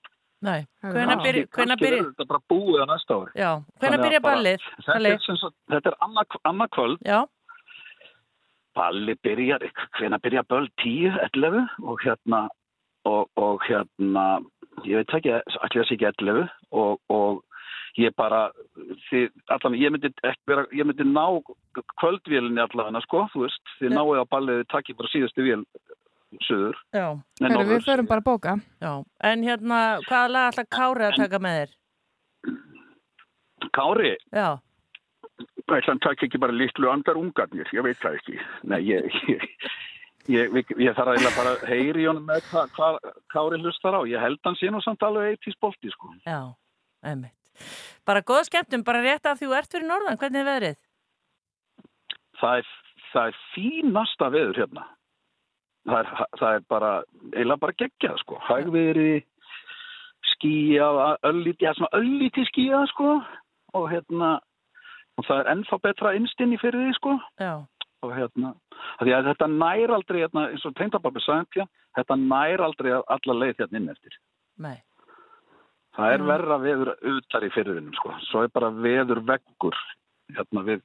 [0.48, 3.32] Nei, hvenær byrja, hvenær Kannski verður þetta bara búið á næsta ári.
[3.42, 3.50] já,
[3.88, 4.68] að byrja ballið?
[4.86, 7.20] Þetta er, sagt- þetta er annað, annað kvöld, Já,
[8.78, 9.66] balli byrjar,
[9.98, 12.44] hvena byrja böll 10, 11 og hérna,
[13.10, 14.26] og, og hérna,
[14.86, 17.42] ég veit ekki, allir þessi ekki 11 og, og
[18.18, 18.42] bara,
[19.10, 20.12] þið, allan, ég myndi
[20.46, 21.26] vera, ég myndi ná
[21.98, 25.64] kvöldvélinni allavega, sko, þú veist, þið náðu á ballið, þið takkið bara síðustu vél
[26.46, 26.78] söður.
[26.94, 27.08] já,
[27.42, 28.56] Heru, við förum bara að bóka.
[28.84, 28.94] já.
[29.32, 31.76] En hérna, hvaða lag ætla Kári að taka með þér?
[33.74, 34.50] Kári, Já,
[35.88, 38.38] hann takk ekki bara litlu andar ungarnir, ég veit það ekki.
[38.64, 39.48] Nei, ég, ég,
[40.28, 42.92] ég, ég, ég þarf að bara heyri í honum með hvað hva,
[43.34, 44.02] Kári hlustar á.
[44.06, 46.14] Ég held hann sé nú samt alveg eitt í spolti, sko.
[46.28, 46.54] já,
[47.04, 47.34] einmitt.
[48.08, 50.78] Bara góða skemmtum, bara rétt af því þú ert fyrir norðan, hvernig er veðrið?
[52.42, 52.68] það er,
[53.14, 54.86] það er fínasta veður hérna.
[55.88, 56.92] Það er, það er bara,
[57.32, 58.40] eiginlega bara geggjað, sko.
[58.50, 59.14] Hægveri,
[60.34, 61.00] skíjað,
[61.30, 63.14] öllítið, já, svona öllítið skíjað, sko.
[63.78, 64.34] Og hérna,
[65.18, 67.18] og það er ennþá betra innstinni fyrir því, sko.
[67.42, 67.56] Já,
[68.06, 68.52] Og hérna,
[69.02, 73.80] þetta nær aldrei, hérna, eins og tengdababbi sagði, hérna, þetta nær aldrei alla leið hérna
[73.80, 74.20] inn eftir.
[74.62, 74.78] nei,
[75.98, 78.14] Það er verra veður utar í fyrirvinum, sko.
[78.30, 79.78] Svo er bara veður veggur,
[80.38, 80.84] hérna, við,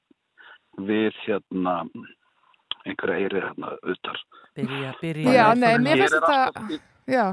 [0.89, 1.79] við, hérna,
[2.87, 4.21] einhverja eyri, hérna, utar.
[4.57, 5.35] byrja, byrja.
[5.37, 6.81] Já, nei, mér finnst þetta,
[7.13, 7.27] já,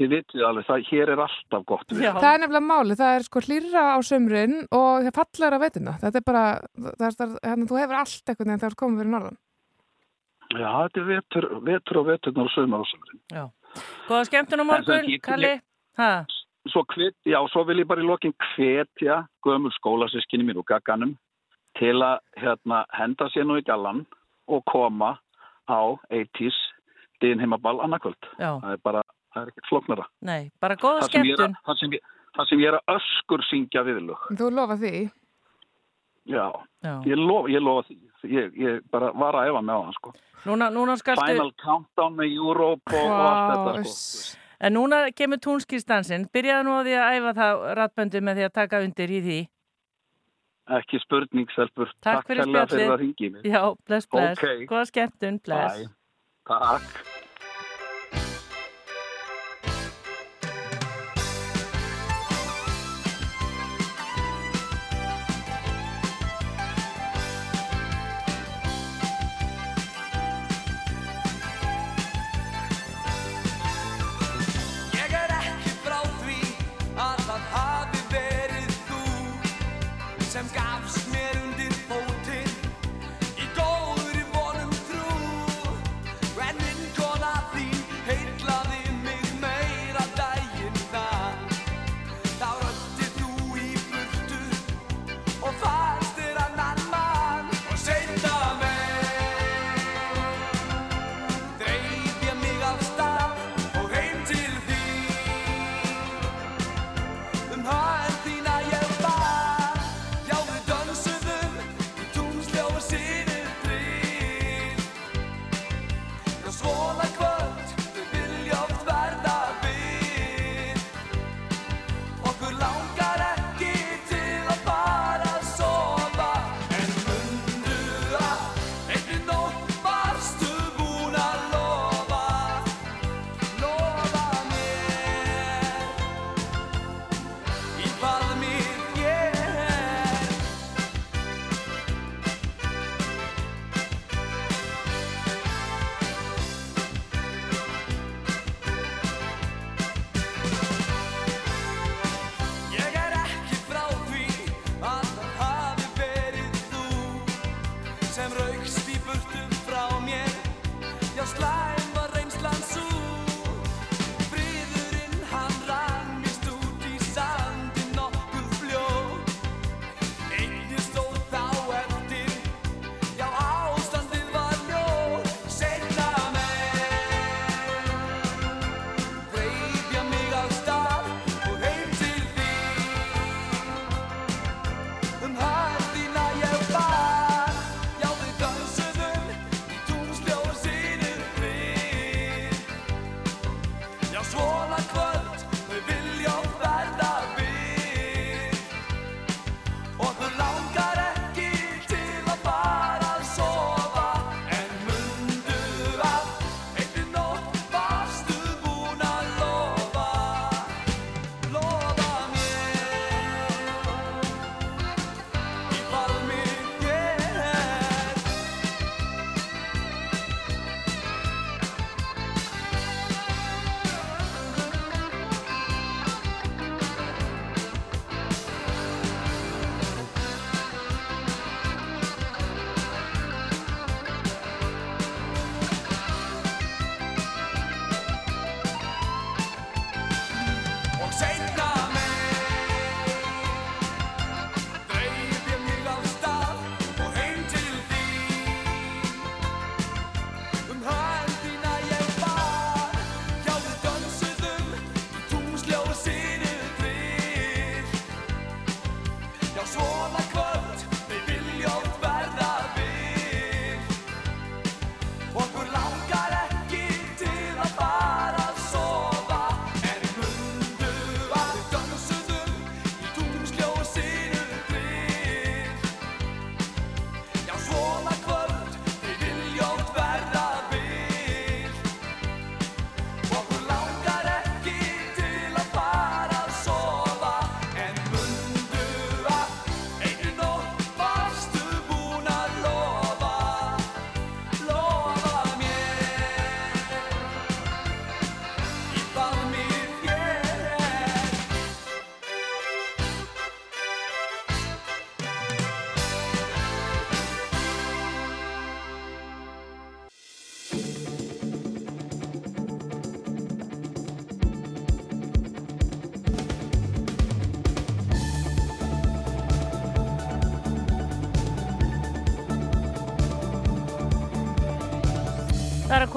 [0.00, 1.98] Þið vitið alveg, það, hér er alltaf gott við.
[2.06, 2.10] Já.
[2.16, 5.92] það er nefnilega máli, það er sko hlýra á sömrin og það fallar á veituna.
[6.00, 6.44] Þetta er bara,
[6.86, 9.36] það er, það, hérna, þú hefur allt eitthvað en það er komið fyrir norðan.
[10.50, 13.20] Já, þetta er vetur, vetur og veturnar og sömur og sömurinn.
[13.36, 13.44] Já.
[14.08, 15.52] Góða skemmtun á morgun, Kalli.
[16.00, 16.10] Ha,
[16.70, 21.16] Svo, hvet, já, svo vil ég bara í lokin hvetja gömul skólasískinni mín og gagganum
[21.78, 24.04] til að hérna, henda sér nú í gallan
[24.48, 25.16] og koma
[25.70, 26.56] á 80s
[27.22, 28.18] dýn heimaball annarkvöld.
[28.38, 29.02] já, Það er bara,
[29.34, 30.04] það er ekkert flóknara.
[30.22, 31.54] nei, bara góða er, skemmtun.
[31.54, 31.90] að- það, sem
[32.48, 34.20] sem ég er að öskur syngja viðlög.
[34.38, 35.10] Þú lofa því.
[36.30, 36.46] Já,
[36.84, 37.00] Já.
[37.06, 37.96] ég lofa, ég lofa því.
[38.30, 40.12] Ég, ég bara var að efa með á hann, sko.
[40.46, 44.36] Núna, núna skalstu, Final Countdown með Europe og, og allt þetta, sko.
[44.60, 46.28] En núna kemur túnskýrstansinn.
[46.32, 49.40] Byrjaðu nú á því að æfa það ratböndu með því að taka undir í því.
[50.80, 51.90] Ekki spurning, Selfur.
[52.04, 52.84] Takk fyrir kærlega spjallið.
[52.84, 53.48] fyrir að ringi mig.
[53.48, 54.38] Já, bless, bless.
[54.38, 54.68] Ókei.
[54.70, 55.80] Góða skemmtun, bless.
[55.80, 55.90] Bye.
[56.46, 57.19] Takk.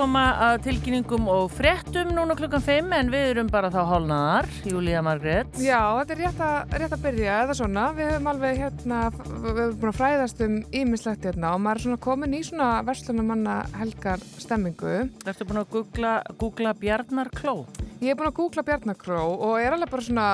[0.04, 5.00] Koma að tilkynningum og fréttum núna klukkan 5 en við erum bara þá hálnaðar, Júlía
[5.06, 5.56] Margrét.
[5.64, 9.62] Já, þetta er rétt að, rétt að byrja eða svona, við höfum alveg hérna við
[9.62, 13.56] höfum búin að fræðast um ímislegt hérna og maður er svona komin í svona verslunumanna
[13.80, 14.94] helgar stemmingu
[15.24, 17.62] Ertu búin að googla, googla Bjarnar Kló?
[18.04, 20.26] Ég er búin að googla Bjarnakró og er alveg bara svona,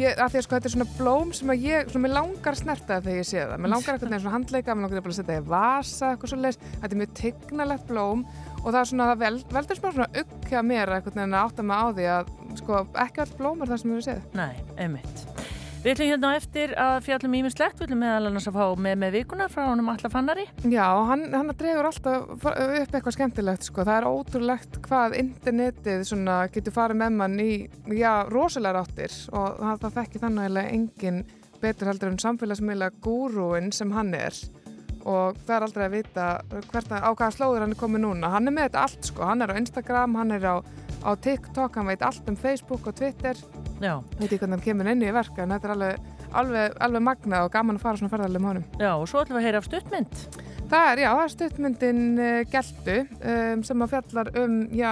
[0.00, 2.56] ég, að því að sko þetta er svona blóm sem að ég, svona mér langar
[2.56, 3.60] snerta þegar ég sé það.
[3.60, 6.60] Mér langar eitthvað svona handleika, mér langar að setja það í vasa, eitthvað svo leiðis.
[6.78, 8.22] Þetta er mjög tignalegt blóm
[8.62, 11.66] og það er svona, það vel, veldur smá svona uggja mér eitthvað en að átta
[11.68, 14.24] mig á því að sko ekki all blóm er það sem við séð.
[14.40, 15.37] Nei, einmitt.
[15.78, 19.12] Við ætlum hérna eftir að fjallum ímislegt, við ætlum meðal annars að fá með með
[19.14, 20.46] vikuna frá honum Alla Fannari.
[20.66, 23.84] Já, hann, hann dregur alltaf upp eitthvað skemmtilegt sko.
[23.86, 27.52] Það er ótrúlegt hvað internetið svona getur farið með mann í,
[27.94, 31.22] já, rosalega ráttir og það, það þekki þannig að engin
[31.62, 34.34] betur heldur en samfélagsmiðla gúrúin sem hann er
[35.06, 36.26] og það er aldrei að vita
[36.72, 38.34] hvert, á hvaða slóður hann er komið núna.
[38.34, 40.56] Hann er með þetta allt sko, hann er á Instagram, hann er á,
[41.04, 43.38] á TikTok, hann veit allt um Facebook og Twitter.
[43.82, 43.98] Já.
[44.18, 47.48] Veit ekki hvernig hann kemur inn í verka en þetta er alveg, alveg, alveg magnað
[47.48, 48.68] og gaman að fara svona ferðarlega með honum.
[48.82, 50.22] Já, og svo ætlum við að heyra af stuttmynd.
[50.68, 54.90] Það er, já, það er stuttmyndin uh, Geltu um, sem að fjallar um, já,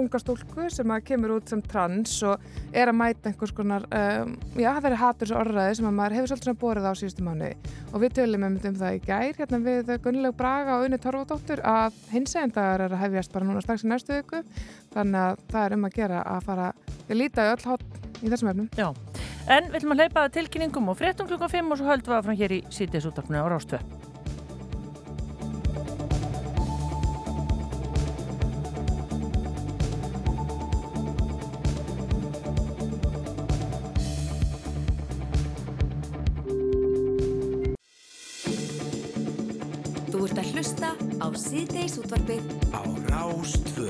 [0.00, 4.32] unga stúlku sem að kemur út sem trans og er að mæta einhvers konar, um,
[4.56, 7.50] já, það er haturs orðræði sem að maður hefur svolítið svona borið á síðustu mánu
[7.92, 12.00] og við tölum um það í gær hérna við Gunnileg Braga og Unni Torfadóttur að
[12.14, 14.40] hins eginn dagar er að hefjast bara núna strax í næstu viku
[14.96, 16.74] þannig að það er um að gera að fara,
[17.04, 17.88] ég líta í öll hot
[18.24, 18.72] í þessum efnum.
[18.80, 18.88] Já,
[19.44, 22.40] en við ætlum að hleypa tilkynningum og fréttum klukkan 5 og svo höldum við áfram
[22.40, 23.82] hér í sítiðsúttarpinu á Rástvö.
[40.68, 40.90] Hlusta
[41.24, 42.44] á síðdeis útvarpið
[42.76, 43.88] á Rástvö.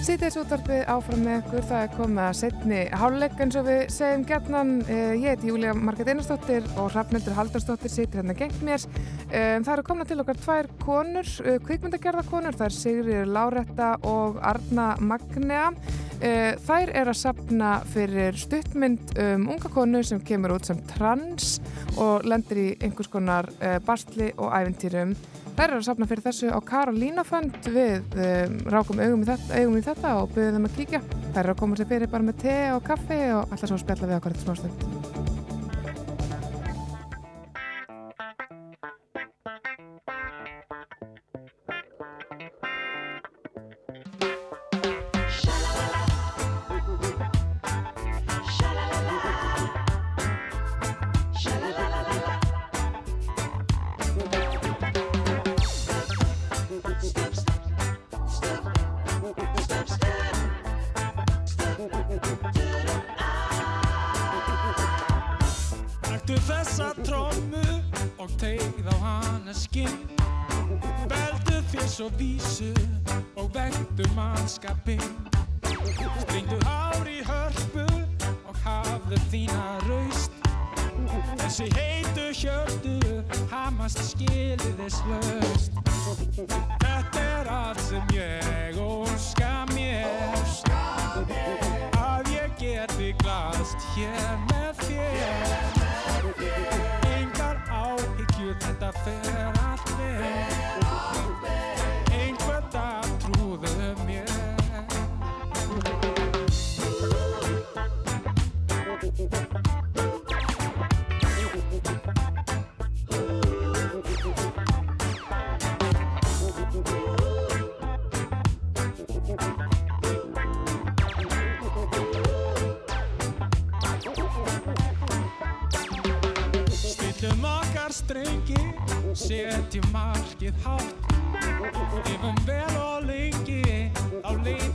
[0.00, 4.24] Sýtis útvarpið áfram með ykkur, það er komið að setni háluleik eins og við segjum
[4.30, 4.70] gætnan.
[4.88, 8.80] Ég heiti Júlia Marget Einarsdóttir og Hrafnildur Haldarsdóttir situr hérna gengt mér.
[9.28, 11.32] Það eru komna til okkar tvær konur,
[11.68, 15.68] kvikmyndagerðarkonur, það er Sigrir Láretta og Arna Magnea.
[16.16, 21.58] Þær er að sapna fyrir stuttmynd um unga konu sem kemur út sem trans
[21.96, 23.50] og lendir í einhvers konar
[23.86, 25.16] bastli og æfintýrum.
[25.56, 29.62] Þær eru að sapna fyrir þessu á Karolína Fund við um, rákum augum í, þetta,
[29.62, 31.04] augum í þetta og byrjuðum að kíkja.
[31.30, 34.10] Þær eru að koma sér fyrir bara með te og kaffi og alltaf svo spjalla
[34.10, 35.15] við okkur þetta smástund.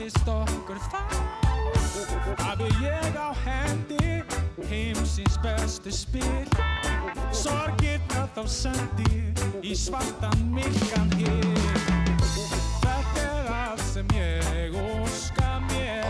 [0.02, 1.12] Leiðist okkur það
[2.42, 4.22] Hafi ég á hendi,
[4.70, 6.48] heimsins bestu spil.
[7.36, 9.22] Sorgirna þá sendi
[9.62, 11.46] í svartan myrkan hér
[12.82, 16.10] Þetta er allt sem ég óska mér.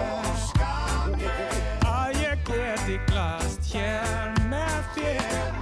[1.92, 5.54] Að ég geti glast hér með þér.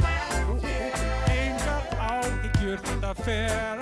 [1.34, 3.79] Engar áhyggjur, þetta fer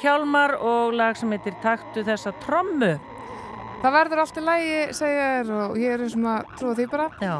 [0.00, 2.94] Eru Hjálmar og lag sem heitir Taktu þessa trommu.
[3.82, 7.08] Það verður allt í lægi, segja þér og ég er maður trúa því bara.
[7.20, 7.34] Já.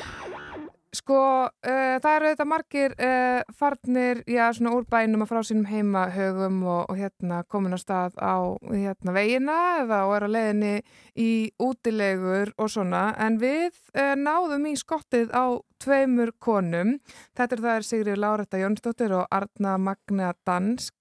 [0.98, 5.68] Sko, uh, það eru þetta margir uh, farnir, já, svona úr bænum að frá sínum
[5.70, 10.74] heimahögum og, og hérna komin á stað á hérna vegina eða og er á leiðinni
[11.14, 11.30] í
[11.62, 16.96] útilegur og svona, en við uh, náðum í skottið á tveimur konum.
[17.36, 20.94] Þetta er það er Sigriður Láretta Jónsdóttir og Arna Magna Dansk.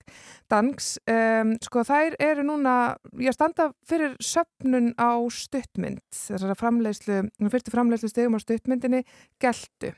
[0.50, 2.76] Danks, um, sko þær eru núna,
[3.22, 7.24] ég standa fyrir söpnun á stuttmynd, þessara framleiðslu,
[7.54, 9.04] fyrstu framleiðslu stegum á stuttmyndinni,
[9.42, 9.94] Geltu.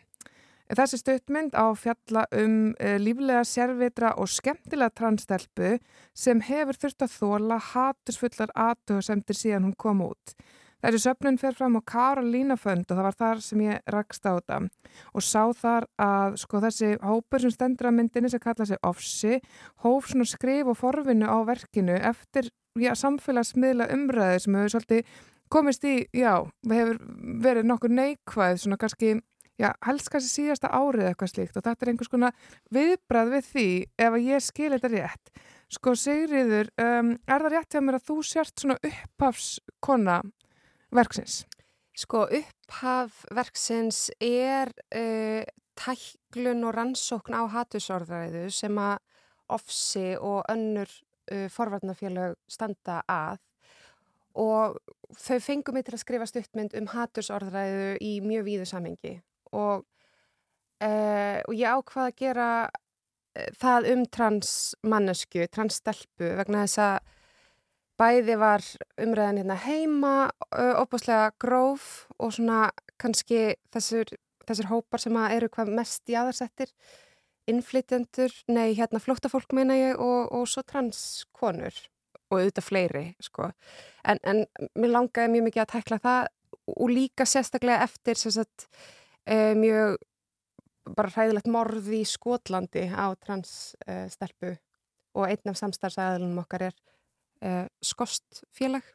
[0.71, 5.73] Þessi stuttmynd á fjalla um uh, líflega sérvitra og skemmtilega transstelpu
[6.15, 10.35] sem hefur þurft að þóla hatusfullar aðtöðsendir síðan hún kom út.
[10.81, 14.33] Þessi söpnun fer fram á Karolína fönd og það var þar sem ég rakst á
[14.33, 14.59] þetta
[15.13, 19.39] og sá þar að sko þessi hópur sem stendur að myndinni sem kalla sig Offsi
[19.85, 25.19] hóf svona skrif og forvinnu á verkinu eftir já, samfélagsmiðla umræði sem hefur svolítið
[25.51, 26.97] komist í, já, hefur
[27.43, 29.19] verið nokkur neikvæð svona kannski
[29.61, 32.37] Já, helst kannski síðasta árið eitthvað slíkt og þetta er einhvers konar
[32.73, 33.65] viðbrað við því
[34.01, 35.33] ef að ég skil þetta rétt.
[35.71, 40.15] Sko Sigriður, um, er það rétt hjá mér að þú sért svona upphafskona
[40.95, 41.41] verksins?
[41.97, 45.43] Sko upphaf verksins er uh,
[45.79, 48.99] tæklun og rannsókn á hatusorðræðu sem að
[49.51, 50.89] ofsi og önnur
[51.31, 53.41] uh, forvarnafélög standa að
[54.39, 54.77] og
[55.19, 59.17] þau fengum mig til að skrifa stuttmynd um hatursorðræðu í mjög víðu samengi
[59.51, 59.83] og,
[60.79, 62.51] uh, og ég ákvaði að gera
[63.59, 67.11] það um transmannesku, transstelpu vegna þess að
[68.01, 68.65] bæði var
[69.01, 70.15] umræðan hérna heima
[70.81, 72.71] opaslega gróf og svona
[73.01, 74.09] kannski þessur,
[74.47, 76.73] þessir hópar sem eru hvað mest í aðarsettir
[77.49, 81.73] innflytjendur, nei hérna flóttafólk meina ég og, og svo transkonur
[82.31, 83.49] og auðvitað fleiri sko.
[84.07, 84.45] en, en
[84.79, 86.29] mér langaði mjög mikið að tækla það
[86.71, 88.67] og líka sérstaklega eftir sagt,
[89.27, 89.97] uh, mjög
[90.95, 94.61] bara hræðilegt morð í Skotlandi á transstelpu uh,
[95.17, 96.77] og einn af samstarfsæðalunum okkar er
[97.45, 98.85] uh, skost félag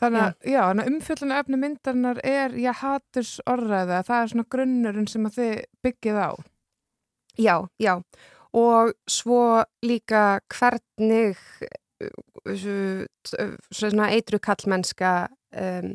[0.00, 5.08] Þannig að, já, já umfjölduna efni myndarinnar er, já, haturs orðræða, það er svona grunnurinn
[5.10, 6.30] sem að þið byggið á.
[7.40, 7.92] Já, já,
[8.56, 9.42] og svo
[9.84, 10.22] líka
[10.56, 11.42] hvernig
[13.68, 15.12] svona eitru kallmennska
[15.60, 15.92] um,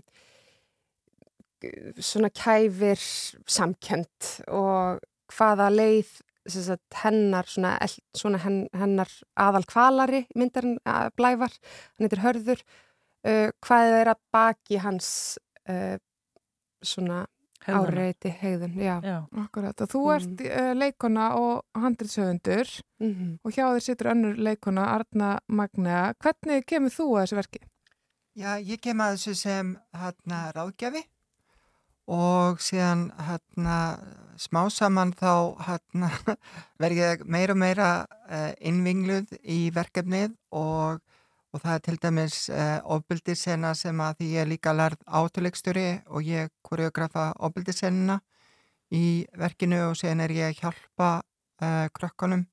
[1.97, 3.01] svona kæfir
[3.49, 5.01] samkjönd og
[5.33, 6.11] hvaða leið
[6.47, 7.75] sagt, hennar svona,
[8.15, 10.77] svona hennar aðal kvalari myndarinn
[11.17, 11.53] blævar,
[11.95, 12.65] hann heitir Hörður
[13.25, 15.09] uh, hvað er að baki hans
[15.69, 15.97] uh,
[16.85, 17.25] svona
[17.65, 18.99] áreiti hegðun, já.
[19.01, 19.15] já.
[19.41, 22.69] Akkurat, og þú ert uh, leikona og handrilshöfundur
[23.01, 23.37] mm -hmm.
[23.43, 26.13] og hjá þér situr önnur leikona Arna Magnea.
[26.19, 27.59] Hvernig kemur þú að þessu verki?
[28.35, 31.03] Já, ég kem að þessu sem hérna ráðgjafi
[32.05, 33.77] og síðan hérna
[34.37, 36.09] smá saman þá hérna
[36.81, 37.89] verð ég meira og meira
[38.29, 40.99] uh, innvingluð í verkefnið og,
[41.53, 46.27] og það er til dæmis uh, ofbildisena sem að því ég líka lærð átuleikstjóri og
[46.27, 48.19] ég koreografa ofbildisenina
[48.93, 52.45] í verkinu og sen er ég að hjálpa uh, krökkunum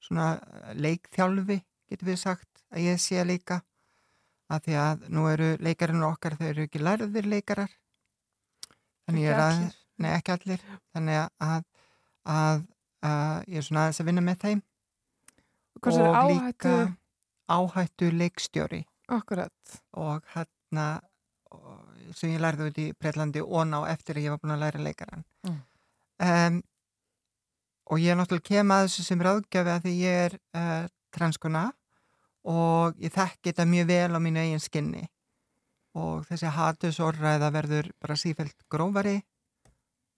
[0.00, 0.36] svona
[0.76, 3.62] leikþjálfi getur við sagt að ég sé líka.
[4.50, 7.70] Að því að nú eru leikarinn okkar þau eru ekki lærðir leikarar
[9.10, 9.76] þannig ég er að allir.
[10.00, 11.64] nei ekki allir þannig að,
[12.36, 12.62] að,
[13.10, 14.62] að ég er svona aðeins að vinna með þeim
[15.80, 16.74] Hvers er áhættu?
[17.50, 19.76] áhættu leikstjóri Akkurat.
[19.98, 20.88] og hérna
[22.14, 24.82] sem ég lærði út í Breitlandi og ná eftir að ég var búin að læra
[24.84, 25.56] leikaran Mm.
[26.20, 26.56] um,
[27.90, 30.84] og ég er náttúrulega kem að þessu sem ráðgjafi að því ég er uh,
[31.16, 31.62] transkona
[32.44, 35.06] og ég þekki þetta mjög vel á mínu eigin skinni
[35.98, 39.18] og þessi hatusórræða verður bara sífælt grófari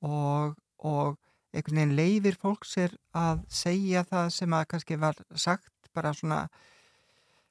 [0.05, 1.16] og, og
[1.53, 6.45] einhvern veginn leifir fólks er að segja það sem að kannski var sagt bara svona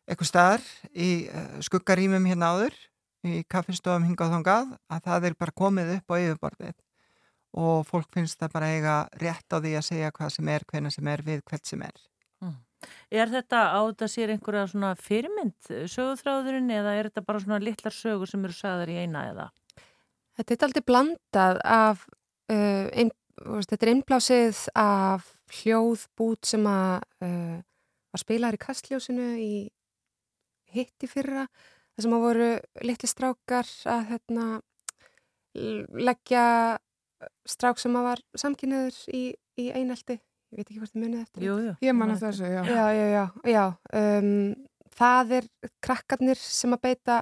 [0.09, 2.77] eitthvað staðar í uh, skuggarýmum hérna áður
[3.25, 6.77] í kaffistofum hingað og þangað að það er bara komið upp á yfirborðið
[7.61, 10.93] og fólk finnst það bara eiga rétt á því að segja hvað sem er, hvenna
[10.93, 11.97] sem er við hvert sem er.
[13.11, 17.93] Er þetta á þetta sér einhverja svona fyrirmynd sögutráðurinn eða er þetta bara svona litlar
[17.93, 19.49] sögur sem eru sagðar í eina eða?
[20.39, 22.05] Þetta er aldrei blandað af,
[22.51, 25.27] uh, ein, þetta er innblásið af
[25.59, 27.59] hljóðbút sem að uh,
[28.11, 29.53] var spilaðar í kastljósinu í
[30.71, 31.45] hitti fyrra,
[31.93, 32.49] það sem að voru
[32.87, 34.47] litli strákar að hérna,
[35.99, 36.45] leggja
[37.49, 39.23] strák sem að var samkynniður í,
[39.59, 40.21] í einelti.
[40.51, 41.43] Ég veit ekki hvort þið munið eftir.
[41.47, 41.73] Jú, jú.
[41.85, 42.61] Ég man að þessu, já.
[42.67, 43.63] Já, já, já, já.
[43.95, 44.31] Um,
[44.99, 45.47] það er
[45.85, 47.19] krakkarnir sem að beita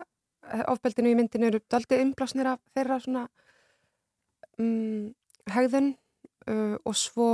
[0.49, 3.25] eh, ofbeldinu í myndinu eru daldið innblásnir af þeirra svona
[4.57, 5.11] um,
[5.53, 5.91] hegðun
[6.49, 7.30] uh, og svo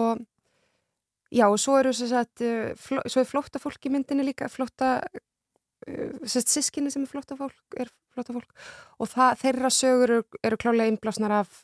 [1.34, 4.50] já og svo eru sem sagt, uh, fló, svo er flótta fólk í myndinu líka
[4.52, 8.52] flótta uh, sískinni sem er flótta fólk er flótta fólk
[9.00, 11.62] og það, þeirra sögur eru, eru klálega innblásnar af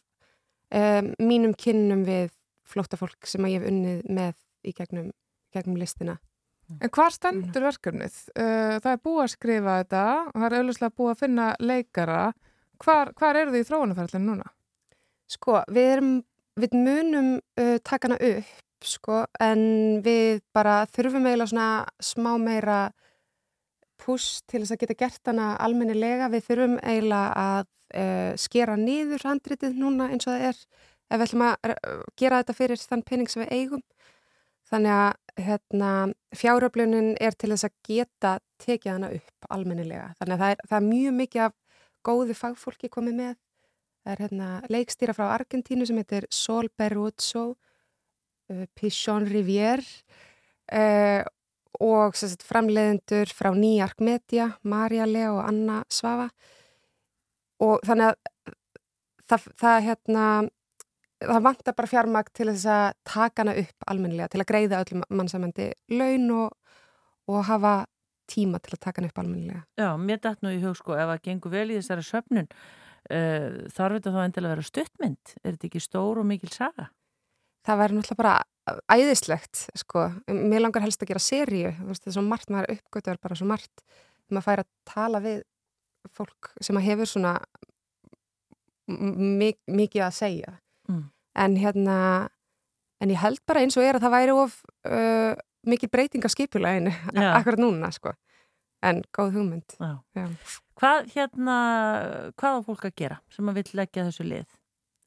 [0.72, 2.32] um, mínum kynnum við
[2.72, 4.36] flótta fólk sem að ég hef unnið með
[4.68, 5.12] í gegnum,
[5.54, 6.18] gegnum listina
[6.80, 8.18] En hvar stendur verkefnið?
[8.36, 12.22] Uh, Það er búið að skrifa þetta og það er auðvitað búið að finna leikara.
[12.82, 14.52] Hvar, hvar eru þið í þróunarferðinu núna?
[15.32, 16.14] Sko, við, erum,
[16.60, 18.56] við munum uh, taka hana upp,
[18.88, 19.64] sko, en
[20.06, 21.70] við bara þurfum eiginlega svona
[22.04, 22.80] smá meira
[24.02, 26.32] puss til þess að geta gert hana almennilega.
[26.34, 30.64] Við þurfum eiginlega að uh, skera niður handritið núna eins og það er
[31.12, 31.74] ef við ætlum að
[32.20, 33.84] gera þetta fyrir þann pening sem við eigum.
[34.72, 35.92] Þannig að hérna,
[36.40, 40.12] fjáröflunin er til þess að geta tekið hana upp almennilega.
[40.20, 41.58] Þannig að það er, það er mjög mikið af
[42.08, 43.34] góðu fagfólki komið með.
[44.02, 47.44] Það er hérna, leikstýra frá Argentínu sem heitir Sol Berruzzo,
[48.50, 49.86] uh, Pichon Rivière
[50.72, 51.28] uh,
[51.82, 56.30] og sagt, framleiðendur frá Nýjark Media, Marja Lea og Anna Svafa.
[57.62, 58.56] Og þannig að
[59.30, 60.26] það, það hérna,
[61.22, 65.04] það vantar bara fjármagn til þess að taka hana upp almennilega, til að greiða öllum
[65.10, 66.78] mannsamandi laun og,
[67.32, 67.74] og hafa
[68.32, 69.66] tíma til að taka hana upp almennilega.
[69.80, 72.50] Já, mér dætt nú í hug sko, ef það gengur vel í þessari söfnun,
[73.12, 75.36] uh, þarf þetta þá endilega að vera stuttmynd?
[75.44, 76.90] Er þetta ekki stór og mikil saga?
[77.68, 80.08] Það væri náttúrulega bara æðislegt, sko.
[80.32, 83.38] Mér langar helst að gera seríu, þú veist, það er svo margt, maður uppgötur bara
[83.38, 83.84] svo margt.
[84.32, 85.44] Maður fær að tala við
[86.10, 87.36] fólk sem hefur svona
[88.90, 90.54] mik mikið að segja.
[90.92, 91.04] Mm.
[91.42, 91.98] En hérna,
[93.02, 94.58] en ég held bara eins og er að það væri of
[94.90, 95.34] uh,
[95.72, 97.30] mikið breyting af skipuleginu Já.
[97.38, 98.14] akkurat núna, sko.
[98.84, 99.78] En góð hugmynd.
[99.80, 99.94] Já.
[100.18, 100.28] Já.
[100.82, 101.56] Hvað hérna,
[102.36, 104.48] hvað á fólk að gera sem að vill leggja þessu lið,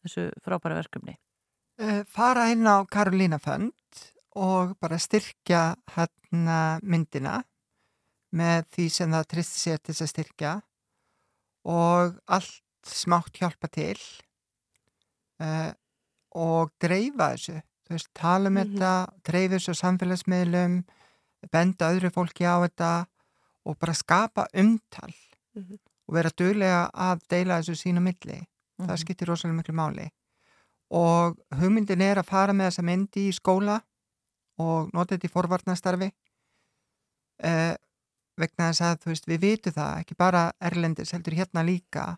[0.07, 1.17] þessu frábæra verkefni?
[1.83, 4.05] Uh, fara inn á Karolína Fund
[4.39, 7.41] og bara styrkja hérna myndina
[8.35, 10.53] með því sem það tristi sér til þess að styrkja
[11.71, 13.99] og allt smátt hjálpa til
[15.45, 15.71] uh,
[16.35, 18.75] og dreifa þessu veist, tala um Mhm.
[18.79, 18.93] þetta
[19.29, 20.79] dreifa þessu samfélagsmiðlum
[21.53, 23.07] benda öðru fólki á þetta
[23.67, 25.13] og bara skapa umtal
[25.55, 25.79] Mhm.
[26.09, 28.41] og vera duglega að deila þessu sína milli
[28.81, 28.97] það Mhm.
[29.05, 30.11] skiptir rosalega miklu máli
[30.91, 33.81] og hugmyndin er að fara með þessa myndi í skóla
[34.59, 36.13] og nota þetta í forvarnastarfi
[37.43, 37.75] eh,
[38.39, 42.17] vegna þess að veist, við vitum það, ekki bara erlendis heldur hérna líka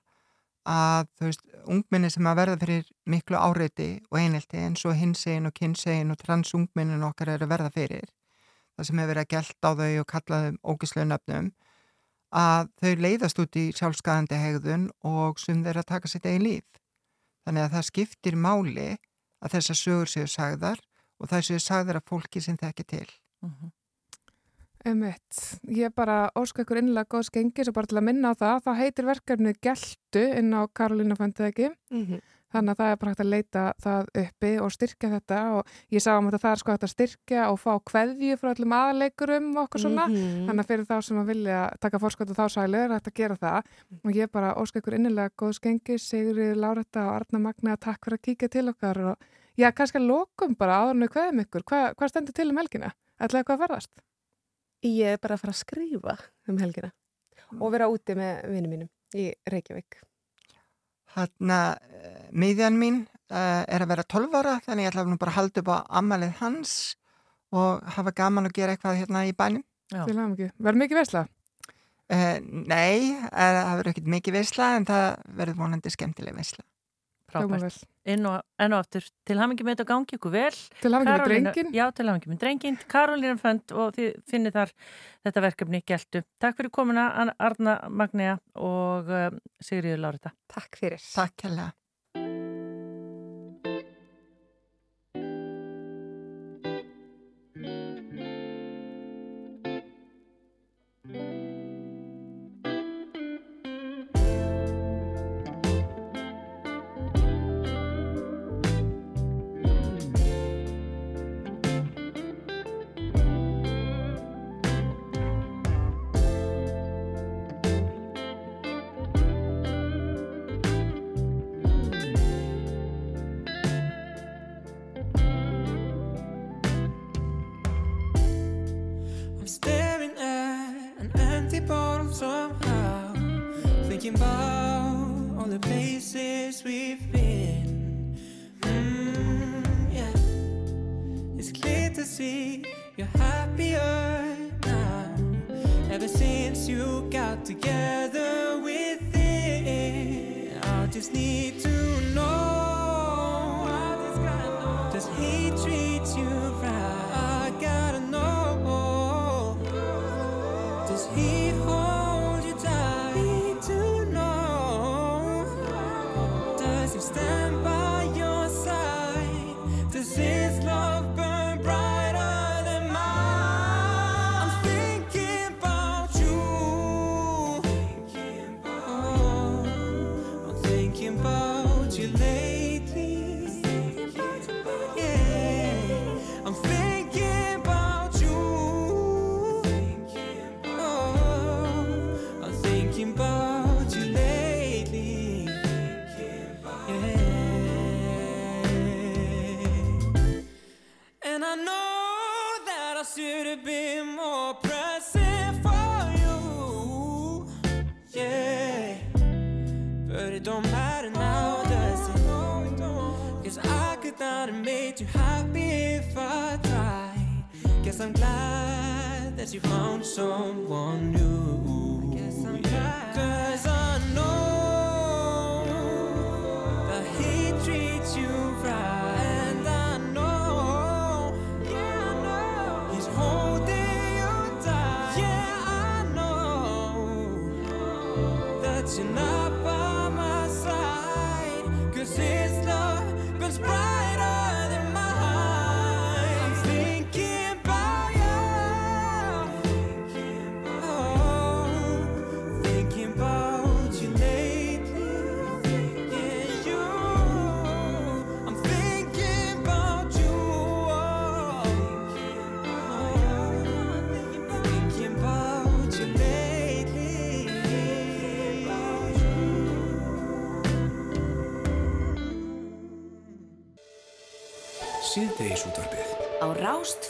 [0.66, 5.46] að þú veist, ungminni sem að verða fyrir miklu áreiti og einhelti eins og hinsegin
[5.46, 8.10] og kynsegin og transungminnin okkar er að verða fyrir
[8.76, 11.52] það sem hefur verið að gelta á þau og kalla þau ógislegu nöfnum
[12.36, 16.66] að þau leiðast út í sjálfskaðandi hegðun og sum þeir að taka sitt eigin líf.
[17.46, 18.88] Þannig að það skiptir máli
[19.40, 20.82] að þessar sögur séu sagðar
[21.20, 23.08] og það séu sagðar af fólki sem þekki til
[24.86, 28.60] Emitt, ég bara óska ykkur innlega góðs gengis og bara til að minna á það,
[28.66, 32.20] þá heitir verkefnið Geltu inn á Karolína fændið ekki Mhm.
[32.54, 36.00] þannig að það er bara hægt að leita það uppi og styrkja þetta og ég
[36.00, 39.48] sá um þetta það er sko hægt að styrkja og fá kveðju frá öllum aðaleikurum
[39.56, 40.46] og okkur svona Mhm.
[40.46, 43.14] þannig að fyrir þá sem að vilja taka fórskot og þá sælu er hægt að
[43.14, 43.64] gera það
[44.06, 48.18] og ég bara óska ykkur innilega góðs gengis Sigri Láretta og Arna Magna takk fyrir
[48.18, 49.16] að kíkja til okkar og
[49.58, 52.56] já, kannski að lokum bara áður en við kveðum ykkur Hva, hvað stendur til um
[52.56, 52.92] helgina?
[53.20, 53.90] Ætlaði eitthvað að ferðast?
[54.86, 56.16] Ég er bara að fara að skrifa
[56.50, 56.92] um helgina
[57.58, 60.00] og vera úti með vinnum mínum í Reykjavík.
[61.16, 61.60] Hanna,
[62.36, 63.00] miðjan mín
[63.32, 65.76] uh, er að vera 12 ára, þannig ég ætla nú bara að halda upp á
[66.00, 66.74] ammalið hans
[67.56, 69.64] og hafa gaman að gera eitthvað hérna í bænum.
[70.58, 71.24] Verður mikið veisla?
[72.06, 75.06] Uh, nei, uh, það verður ekkert mikið veisla en það
[75.40, 76.66] verður vonandi skemmtileg veisla.
[77.32, 77.78] Frábært.
[78.06, 79.06] Inn og, enn og aftur.
[79.26, 80.58] Til hamingi með þetta gangi ykkur vel.
[80.82, 81.72] Til hamingju með drenginn.
[81.74, 82.76] Já, til hamingi með drenginn.
[82.92, 84.74] Karolína Fönd og þið finnið þar
[85.26, 86.22] þetta verkefni geltu.
[86.42, 89.26] Takk fyrir komuna Anna- Arna Magnea og uh,
[89.58, 90.30] Sigriður Lárita.
[90.54, 91.02] Takk fyrir.
[91.02, 91.72] Takk hella.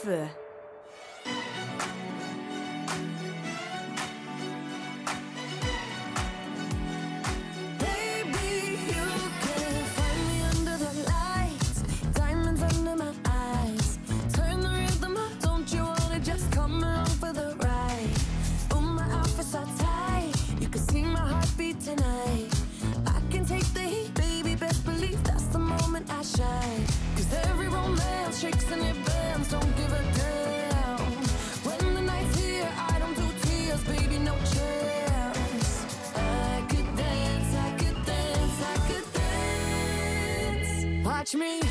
[0.06, 0.35] Rástfö
[41.26, 41.34] dance.
[41.34, 41.65] Watch me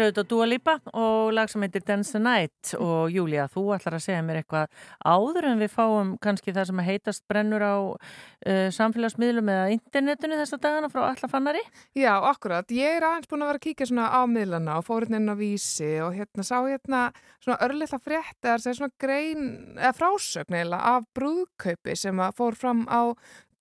[0.00, 3.66] Þetta er auðvitað Dua Lipa og lag sem heitir Dance the Night og Júlia, þú
[3.74, 4.70] ætlar að segja mér eitthvað
[5.04, 10.56] áður en við fáum kannski það sem heitast brennur á uh, samfélagsmiðlum eða internetinu þessa
[10.62, 11.60] dagana frá allafannari?
[11.92, 12.72] Já, akkurat.
[12.72, 15.34] Ég er aðeins búin að vera að kíkja svona á miðlana og fór hérna inn
[15.34, 17.02] á vísi og hérna sá hérna
[17.36, 19.46] svona örlittla frétt eða svona grein,
[19.76, 23.12] eða frásögn eiginlega af brúðkaupi sem að fór fram á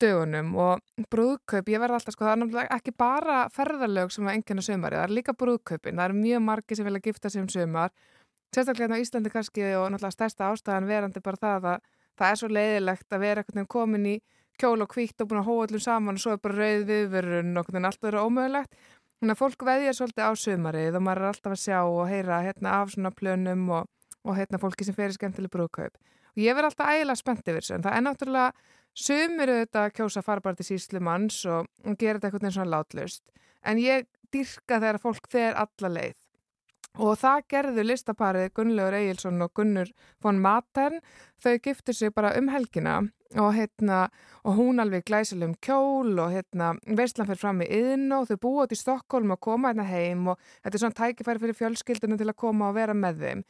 [0.01, 4.37] dögunum og brúðkaup, ég verði alltaf sko, það er náttúrulega ekki bara ferðarlög sem að
[4.37, 7.43] enginn að sömari, það er líka brúðkaupin, það eru mjög margi sem vilja gifta sig
[7.43, 7.93] um sömar,
[8.55, 11.87] sérstaklega hérna á Íslandi kannski og náttúrulega stærsta ástæðan verandi bara það að
[12.19, 14.15] það er svo leiðilegt að vera veginn komin í
[14.59, 17.53] kjól og kvítt og búin að hóa öllum saman og svo er bara rauð viðverun
[17.53, 18.81] og einhvern veginn allt verið ómögulegt.
[19.19, 22.41] Þannig að fólk veðjar svolítið á sömarið og maður er alltaf að sjá og heyra
[22.43, 23.87] hérna af svona plönum og,
[24.23, 25.95] og hérna fólki sem fer í skemmtileg brúðkaup.
[26.35, 28.67] Og ég verð alltaf ægilega spennt yfir þessu en það er náttúrulega
[28.99, 33.23] Sumir auðvitað að kjósa fara bara til síslumanns og, gera þetta eitthvað og látlust.
[33.63, 36.17] En ég dyrka þegar fólk fer alla leið.
[36.99, 39.91] Og það gerðu listaparið Gunnlaugur Egilson og Gunnur
[40.23, 40.99] von Matern.
[41.39, 42.97] Þau giftu sig bara um helgina
[43.37, 44.07] og, hérna,
[44.43, 48.63] og hún alveg glæsilegum kjól og hérna, veistlan fyrir fram í yðn og þau búið
[48.65, 52.31] út í Stokkólm og koma hérna heim og þetta er svona tækifæri fyrir fjölskyldunum til
[52.31, 53.45] að koma og vera með þeim.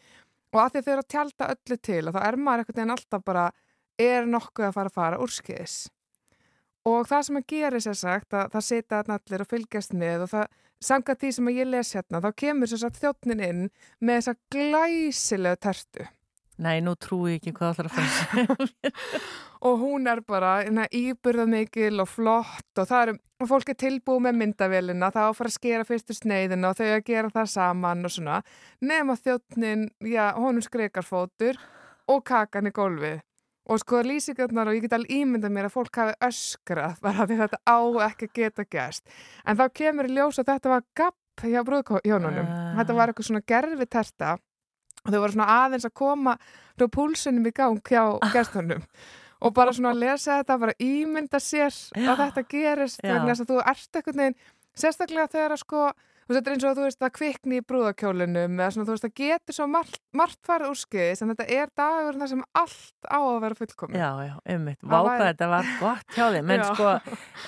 [0.53, 2.95] Og að því þau eru að tjálta öllu til og þá er maður eitthvað en
[2.97, 3.47] alltaf bara
[3.99, 5.77] er nokkuð að fara að fara úrskiðis.
[6.87, 10.31] Og það sem að gera sér sagt að það setja allir og fylgjast með og
[10.33, 10.45] það
[10.89, 13.67] samkvæmt því sem að ég les hérna þá kemur sér sagt þjóttnin inn
[13.99, 16.07] með þessa glæsilegu tertu.
[16.59, 18.89] Nei, nú trúi ég ekki hvað það ætlar að fara.
[19.69, 20.51] og hún er bara
[20.95, 25.31] íburðað mikil og flott og það er, og fólk er tilbúið með myndavélina, það á
[25.31, 28.41] að fara að skera fyrstu sneiðina og þau að gera það saman og svona.
[28.83, 31.59] Nefn að þjóttnin, já, honum skrekar fótur
[32.11, 33.23] og kakan í gólfið.
[33.69, 37.39] Og sko lýsingarnar og ég get alveg ímyndað mér að fólk hafi öskrað bara því
[37.43, 37.79] þetta á
[38.09, 39.05] ekki geta gæst.
[39.45, 42.49] En þá kemur í ljós að þetta var gapp hjá brúðhjónunum.
[42.49, 42.75] Uh.
[42.79, 44.35] Þetta var eitthvað svona gerfi terta
[45.05, 46.35] og þau voru svona aðeins að koma
[46.75, 48.83] frá púlsunum í gang hjá gæstunum.
[49.39, 52.09] Og bara svona að lesa þetta, bara ímynda sér Já.
[52.11, 54.35] að þetta gerist vegna þess að þú ert eitthvað neginn,
[54.75, 55.83] sérstaklega þegar að sko
[56.29, 59.05] veist, þetta er eins og þú veist að kvikni í brúðakjólunum eða svona, þú veist,
[59.07, 63.19] það getur svo margt, margt farið úrskiðis en þetta er dagur þar sem allt á
[63.19, 63.99] að vera fullkomið.
[63.99, 64.79] Já, já, ummitt.
[64.83, 65.27] Váka væri...
[65.29, 66.47] þetta var gott hjá þig.
[66.51, 66.93] Menn sko,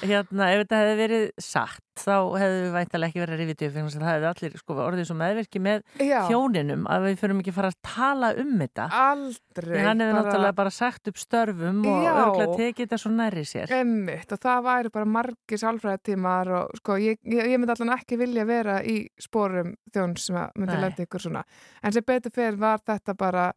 [0.01, 3.69] hérna, ef þetta hefði verið satt, þá hefðu við væntalega ekki verið að rifið til
[3.71, 6.19] það hefði allir sko orðið svo meðverki með já.
[6.29, 8.85] hjóninum að við förum ekki fara að tala um þetta.
[9.01, 9.71] Aldrei.
[9.71, 10.21] Því hann hefði bara...
[10.27, 13.75] náttúrulega bara sagt upp störfum og örgulega tekið þetta svo næri sér.
[13.81, 18.19] Ummitt og það væri bara margir sálfræðatímar og sko, ég, ég, ég myndi allan ekki
[18.21, 21.43] vilja vera í spórum þjón sem myndi lendi ykkur svona.
[21.83, 23.51] En sem betur fyrir var þetta bara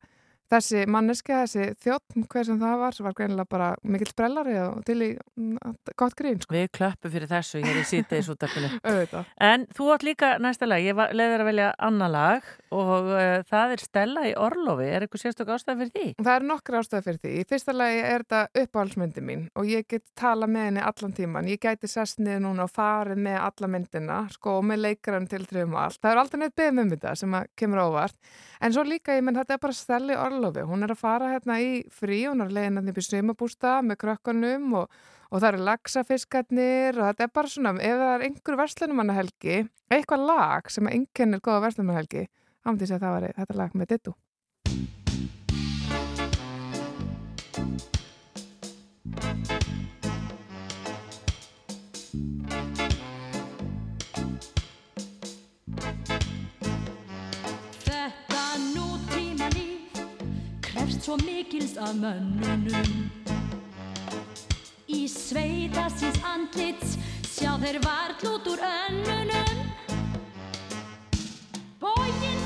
[0.52, 4.82] þessi manneska, þessi þjótt hver sem það var, sem var greinilega bara mikill sprellari og
[4.86, 5.56] til í mm,
[6.00, 6.54] gott grín sko.
[6.54, 8.70] Við klöppum fyrir þessu, ég er í síðdeis út af henni.
[9.42, 12.42] En þú átt líka næsta lag, ég leiður að velja annar lag
[12.74, 16.06] og uh, það er Stella í Orlofi er eitthvað sérstök ástæði fyrir því?
[16.20, 17.30] Það er nokkru ástæði fyrir því.
[17.34, 21.50] Í fyrsta lagi er þetta uppáhaldsmyndi mín og ég get tala með henni allan tíman.
[21.50, 25.44] Ég gæti sest niður núna og farið með alla myndina sko og með leikaran til
[25.46, 26.00] þrjum og allt.
[26.04, 26.10] Það
[30.44, 30.68] Orlofi.
[30.68, 34.00] Hún er að fara hérna í frí, hún er að leiðina upp í svimabústa með
[34.04, 35.02] krökkunum og
[35.34, 39.56] og það eru lagsafiskarnir og þetta er bara svona, ef það er einhver verslunumannahelgi,
[39.90, 42.28] eitthvað lag sem enginn er góða verslunumannahelgi,
[42.62, 44.14] ámdi að það var þetta lag með dittu.
[61.04, 63.10] Svo mikils af mönnunum.
[64.88, 66.96] Í sveita síns andlits
[67.28, 69.60] sjá þeir vart út úr önnunum.
[71.82, 72.43] Bógin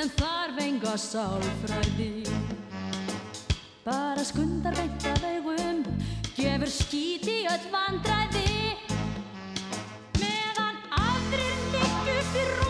[0.00, 2.22] sem þarf enga sálfræði
[3.84, 5.82] Bara skundar beint að augum,
[6.36, 8.46] gefur skít í öll vandræði.
[10.20, 12.69] Meðan aðrir ligg upp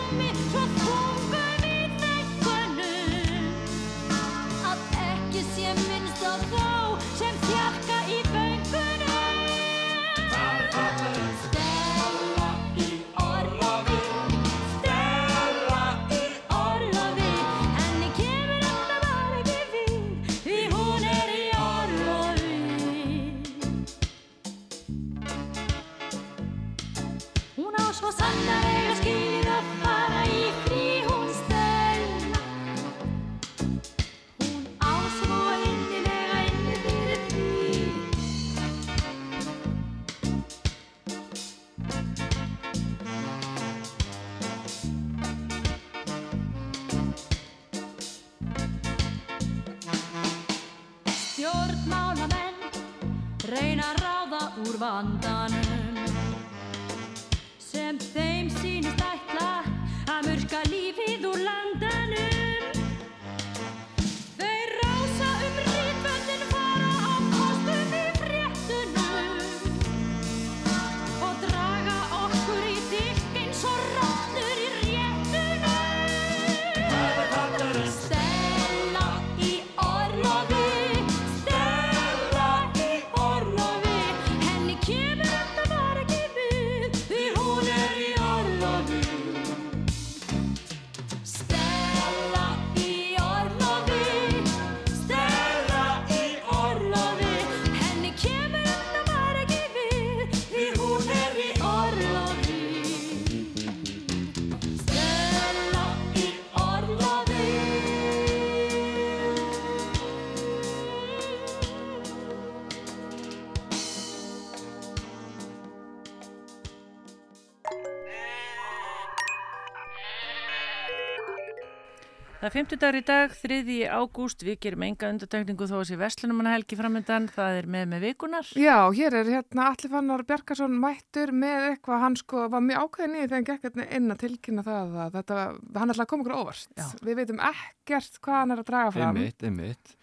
[122.51, 123.59] er 50 dagur í dag, 3.
[123.95, 128.49] ágúst, við gerum enga undartekningu þó að sé Vestlunumannahelgi framöndan, það er með með vikunar.
[128.59, 133.15] Já, hér er hérna Alli Fannar Bjarkarsson mættur með eitthvað, hann sko var mjög ákveðin
[133.15, 135.37] í þegar hann gekk hérna inn að tilkynna það að þetta,
[135.77, 136.67] hann ætlaði að koma okkur óvart.
[136.75, 136.87] Já.
[137.07, 139.21] Við veitum ekkert hvað hann er að draga fram.
[139.21, 139.95] Einmitt, einmitt.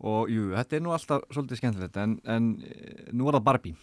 [0.00, 3.76] Og jú, þetta er nú alltaf svolítið skemmtilegt, en, en eh, nú er það Barbie.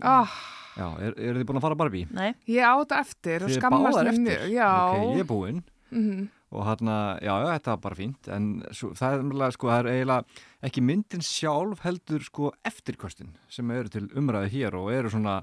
[0.00, 0.40] Ah,
[0.78, 2.06] Já, er, eru þið búin að fara Barbie?
[2.14, 2.30] Nei.
[2.46, 4.24] ég á þetta eftir og skammast mér eftir?
[4.24, 4.44] mjög.
[4.54, 4.68] Já.
[4.88, 5.62] Ok, ég er búinn.
[5.90, 6.26] Mhm.
[6.48, 9.80] Og hérna, já, já, þetta var bara fínt, en svo, það er umlega, sko, það
[9.82, 15.12] er eiginlega ekki myndin sjálf heldur, sko, eftirkostin sem eru til umræði hér og eru
[15.12, 15.34] svona,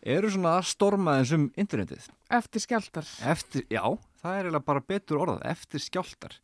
[0.00, 2.08] eru svona að storma þessum internetið.
[2.40, 3.10] Eftir skjáltar.
[3.34, 3.84] Eftir, já,
[4.22, 6.38] það er eiginlega bara betur orðað, eftir skjáltar.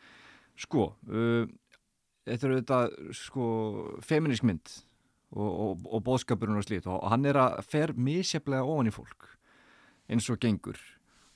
[0.61, 1.49] Sko, uh,
[2.29, 2.83] þetta eru þetta,
[3.17, 3.49] sko,
[4.05, 4.77] feminísk mynd
[5.33, 9.31] og, og, og bóðskapurinn og slít og, hann er að fer misjaflega ofan í fólk
[10.11, 10.79] eins og gengur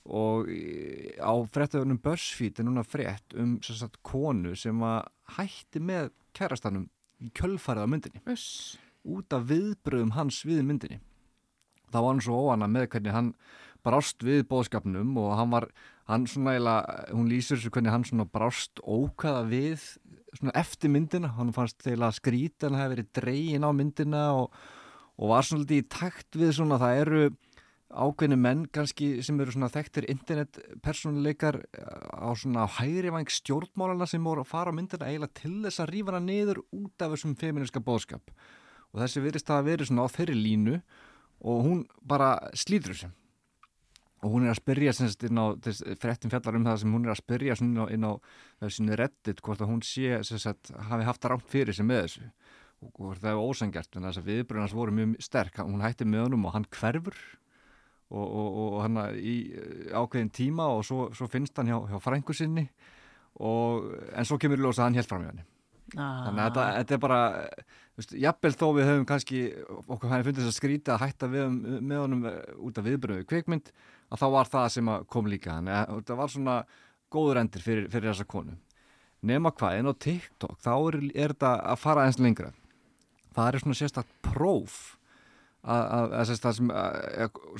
[0.05, 0.49] og
[1.21, 5.05] á fréttaðunum BuzzFeed er núna frétt um sagt, konu sem að
[5.37, 6.87] hætti með kærastanum
[7.21, 8.23] í kjölfarið á myndinni.
[8.31, 8.77] Uss.
[9.01, 10.99] út af viðbröðum hans við myndinni.
[11.89, 13.31] Það var hann svo óana með hvernig hann
[13.81, 15.65] brást við bóðskapnum og hann var,
[16.05, 19.87] hann svona eiginlega, hún lýsir þessu hvernig hann svona brást ókvæða við
[20.37, 24.53] svona eftir myndina, hann fannst eiginlega skrít en það hefði verið dregin á myndina og,
[25.17, 27.23] og var svona litið í takt við svona, það eru
[27.91, 31.59] ákveðni menn kannski sem eru svona þekktir internetpersonleikar
[32.15, 35.93] á svona hægri vang stjórnmálana sem voru að fara á myndina eiginlega til þess að
[35.95, 38.31] rífa hana niður út af þessum feministka bóðskap
[38.91, 40.77] og þessi virðist að verið svona á þeirri línu
[41.41, 43.11] og hún bara slítur þessu.
[44.21, 45.57] Og hún er að spyrja semst inn á
[45.97, 48.11] frettin fjallar um það sem hún er að spyrja á, inn á
[48.61, 52.27] þessu reddit hvort að hún sé semst hafi haft rámt fyrir sig með þessu.
[52.81, 55.57] Og hvort það er ósangjart en þess að viðbröðnars voru mjög sterk.
[55.65, 57.17] Hún hætti með honum og hann hverfur
[58.11, 59.35] og, og, og hann í
[59.95, 62.67] ákveðin tíma og svo, svo finnst hann hjá, hjá frængu sinni
[63.39, 65.47] og, en svo kemur í ljós að hann held fram hjá henni.
[65.91, 66.21] Ah.
[66.23, 67.21] þannig að þetta, þetta er bara
[68.21, 69.39] jafnvel þó við höfum kannski
[69.91, 73.25] okkur hann fundið þess að skrýta að hætta við, með honum eh, út af viðbröðu
[73.27, 73.71] kvikmynd
[74.11, 75.57] að þá var það sem kom líka.
[75.57, 76.55] Þannig að þetta var svona
[77.11, 78.55] góður endir fyrir, fyrir þessa konu.
[79.27, 82.53] Nema hvað, en á TikTok þá er, er þetta að fara eins lengra.
[83.35, 84.79] Það er svona sérstakt próf
[85.61, 86.71] að, það sem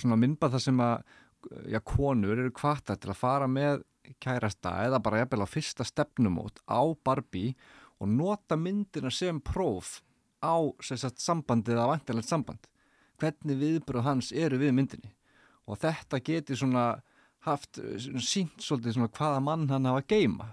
[0.02, 1.04] svona myndbað það sem að
[1.88, 3.84] konur eru kvartar til að fara með
[4.22, 7.56] kærasta eða bara jafnvel á fyrsta stefnumót á Barbie
[8.02, 10.00] og nota myndina sem próf
[10.42, 12.66] á sagt, sambandið eða vantilegt samband.
[13.22, 15.12] Hvernig viðbröð hans eru við myndinni?
[15.70, 17.04] Og þetta geti svona
[17.46, 20.48] haft svona, sínt svolítið svona hvaða mann hann hafa að geima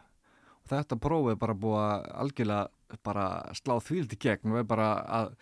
[0.62, 3.26] og þetta próf er bara búið að algjörlega bara
[3.56, 4.88] slá þvíldi gegn og er bara
[5.18, 5.32] að,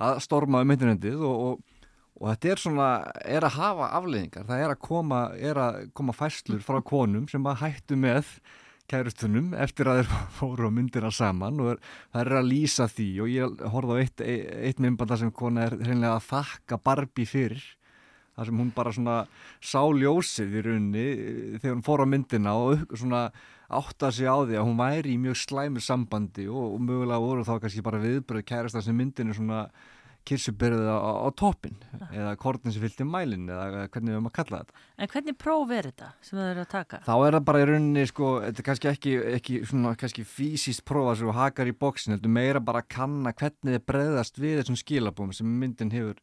[0.00, 1.86] að storma um myndinendið og, og,
[2.20, 2.88] og þetta er svona,
[3.24, 7.46] er að hafa afleðingar það er að koma, er að koma fæslur frá konum sem
[7.46, 8.36] að hættu með
[8.90, 13.30] kærustunum eftir að þeir fóru á myndina saman og það er að lýsa því og
[13.32, 14.26] ég horfði á eitt,
[14.70, 17.64] eitt myndbanda sem kona er hreinlega að þakka Barbie fyrir
[18.32, 19.16] þar sem hún bara svona
[19.60, 21.08] sá ljósið í rauninni
[21.60, 23.26] þegar hún fór á myndina og svona
[23.78, 27.46] átta sig á því að hún væri í mjög slæmur sambandi og, og mögulega voru
[27.48, 29.66] þá kannski bara viðbröð kærasta sem myndinu svona
[30.28, 31.78] kirsubyrðið á, á toppin
[32.12, 34.82] eða kortin sem fylgti mælin eða hvernig við höfum að kalla þetta.
[34.94, 37.00] En hvernig próf er þetta sem það eru að taka?
[37.08, 40.84] Þá er það bara í rauninni sko, þetta er kannski ekki, ekki svona kannski fysiskt
[40.88, 44.60] prófa sem þú hakar í bóksin, heldur meira bara að kanna hvernig þið breðast við
[44.60, 46.22] þessum skilabúm sem myndin hefur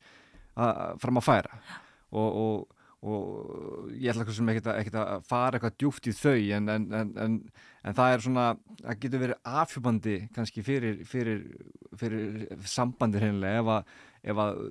[0.56, 4.26] að, fram að færa og, og, og ég ætla
[4.82, 8.48] ekki að, fara eitthvað djúft í þau en, en, en, en, það er svona,
[8.82, 11.46] það getur verið afhjúbandi kannski fyrir, fyrir,
[12.00, 13.94] fyrir sambandi hreinlega ef að,
[14.34, 14.62] ef að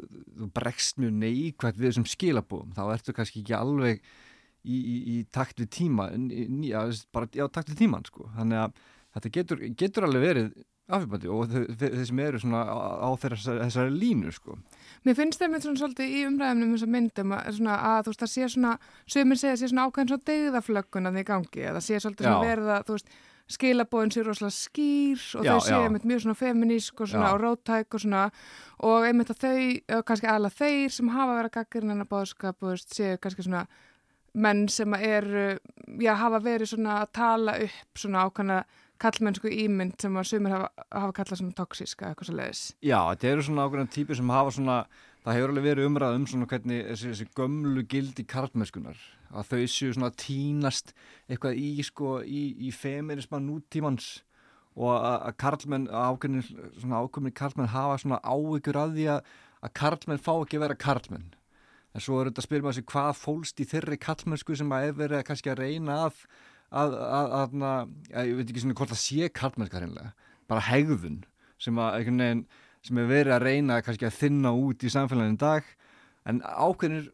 [0.43, 5.19] þú bregst mjög neikvægt við þessum skilabúm þá ertu kannski ekki alveg í, í, í
[5.33, 6.73] takt við tíma, í,
[7.15, 8.83] bara já, takt við tíman sko, þannig að
[9.17, 10.53] þetta getur, getur alveg verið
[10.89, 14.59] afhjúbandi og þeir sem eru svona á þessari, línu sko.
[15.07, 18.13] Mér finnst það með svona svolítið í umræðum um þessar myndum að, svona, að þú
[18.13, 18.75] veist það sé svona,
[19.15, 22.49] sömur segja að sé svona ákveðin svona deyðaflögguna því gangi, að það sé svolítið svona
[22.49, 23.13] verða, þú veist,
[23.49, 27.35] skilabóðin sé rosalega skýr og já, þau séu einmitt mjög svona feminísk og svona já.
[27.35, 28.25] og rótæk og svona
[28.85, 32.69] og einmitt að þau, kannski alla þeir sem hafa verið að gaggarinn en að bóðskap
[32.69, 33.65] og séu kannski svona
[34.37, 35.31] menn sem er,
[35.97, 38.61] já, hafa verið svona að tala upp svona ákvæmna
[39.03, 42.63] kallmennsku ímynd sem að sumir hafa, hafa kallað svona toksíska eitthvað svo leiðis.
[42.83, 44.79] Já, þetta eru svona ákveðan típur sem hafa svona,
[45.25, 49.63] það hefur alveg verið umræð um svona hvernig þessi, þessi gömlu gildi kallmennskunar, að þau
[49.75, 50.95] séu svona tínast
[51.29, 54.11] eitthvað í sko í, í feminisman nútímans
[54.79, 56.45] og að karlmenn, ákveðin
[56.79, 59.33] svona ákveðin karlmenn hafa svona áhyggjur að því að,
[59.67, 61.33] að karlmenn fá ekki að vera karlmenn.
[61.97, 64.99] En svo er þetta að maður sig hvað fólst í þeirri kallmennsku sem að ef
[65.01, 66.21] verið kannski að reyna að
[66.69, 67.59] að, að, að,
[68.13, 70.15] að ég veit ekki svona hvort það sé karlmennskar hinnlega,
[70.51, 71.21] bara hegðun
[71.59, 72.43] sem að einhvern veginn
[72.89, 75.71] sem er verið að reyna kannski að þinna út í samfélaginu dag
[76.29, 77.09] en ákveðinir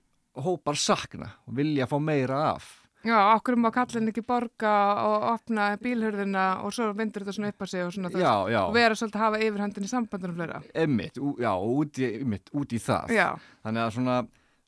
[0.44, 2.72] hópar sakna og vilja fá meira af
[3.04, 4.72] Já, okkur má kallin ekki borga
[5.04, 8.60] og opna bílhörðina og svo vindur þetta svona upp að sig og svona já, já.
[8.62, 10.60] og vera svolítið að hafa yfirhandin í sambandunum flera.
[10.72, 12.08] Emmitt, já, út í,
[12.56, 13.12] út í það.
[13.12, 13.26] Já.
[13.66, 14.16] Þannig að svona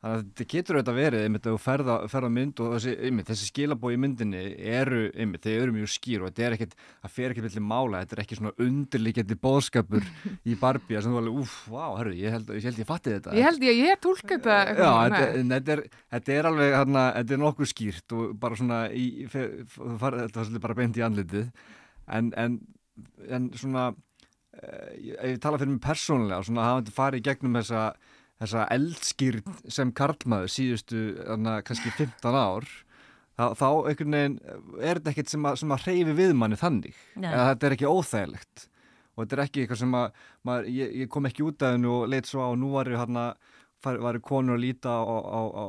[0.06, 3.26] Þannig að þetta getur auðvitað verið einmitt að þú ferða, ferða mynd og þessi, einmitt,
[3.26, 7.14] þessi skilabói í myndinni eru, einmitt, þeir eru mjög skýr og þetta er ekkert, það
[7.16, 10.06] fer ekki villi mála, þetta er ekki svona undirlíkjandi bóðskapur
[10.46, 13.34] í Barbie sem þú alveg, uff, vá, herru, ég held ég, held ég fatti þetta.
[13.34, 14.58] Ég held ég, ég tólk þetta.
[14.70, 15.84] Já, þetta, þetta, er,
[16.14, 20.66] þetta er alveg, hérna, þetta er nokkuð skýrt og bara svona, í, þetta var svolítið
[20.68, 21.48] bara beint í andlitið,
[22.14, 22.60] en, en,
[23.26, 23.88] en svona,
[24.60, 26.86] eh, ef ég tala fyrir mig persónulega, svona, hafa
[28.42, 31.02] þessa eldskýrn sem karlmaður síðustu
[31.32, 32.66] anna, kannski 15 ár
[33.36, 34.38] þá, þá einhvern veginn
[34.80, 36.96] er þetta ekkert sem að, sem að hreyfi við manni þannig?
[37.20, 38.66] Eða þetta er ekki óþægilegt?
[39.16, 41.92] Og þetta er ekki eitthvað sem að maður, ég, ég kom ekki út af hennu
[41.94, 43.30] og leitt svo á og nú var ég hérna
[43.84, 45.64] varu konur að líta á, á, á,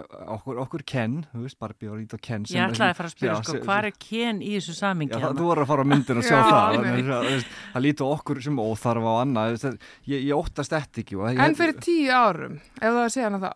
[0.00, 3.10] á okkur, okkur Ken, þú veist, Barbie og líta á Ken Ég ætlaði að fara
[3.10, 5.14] að spyrja, sko, hvað er Ken í þessu samingi?
[5.14, 8.08] Já, það, þú voru að fara á myndir og sjá já, það að, að líta
[8.08, 9.56] okkur sem óþarf á annað
[10.10, 13.50] ég, ég óttast þetta ekki ég, En fyrir tíu árum, ef það sé hana þá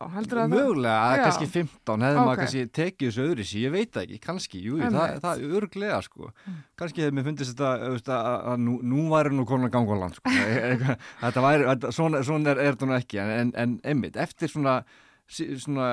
[0.55, 1.25] Mögulega, það...
[1.25, 2.29] kannski 15 hefði okay.
[2.29, 6.01] maður kannski tekið þessu öðru sí, ég veit ekki kannski, jú, það, það er örglega
[6.05, 6.31] sko.
[6.31, 6.61] mm.
[6.81, 8.19] kannski hefði mér fundist þetta
[8.53, 10.35] að nú, nú væri nú konar gangaland sko.
[11.25, 14.81] þetta væri, svona er þetta ekki en, en einmitt, eftir svona,
[15.25, 15.91] sí, svona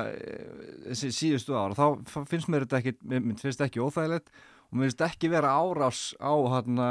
[0.89, 5.05] þessi síðustu ára, þá finnst mér þetta ekki, mér finnst ekki óþægilegt og mér finnst
[5.07, 6.89] ekki vera árás á hérna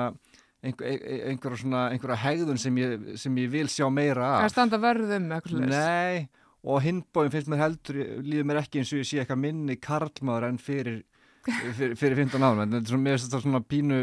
[0.65, 1.01] einhver,
[1.31, 4.45] einhverja svona, einhverja hegðun sem ég, sem ég vil sjá meira af.
[4.45, 5.31] Það standa verðum.
[5.71, 6.29] Nei,
[6.61, 10.51] og hindbóin finnst mér heldur, líður mér ekki eins og ég sé eitthvað minni karlmaður
[10.51, 11.01] enn fyrir,
[11.47, 14.01] fyrir, fyrir 15 ára, en þetta er mér finnst þetta svona pínu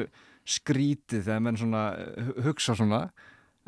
[0.48, 1.84] skrítið þegar menn svona
[2.46, 3.02] hugsa svona,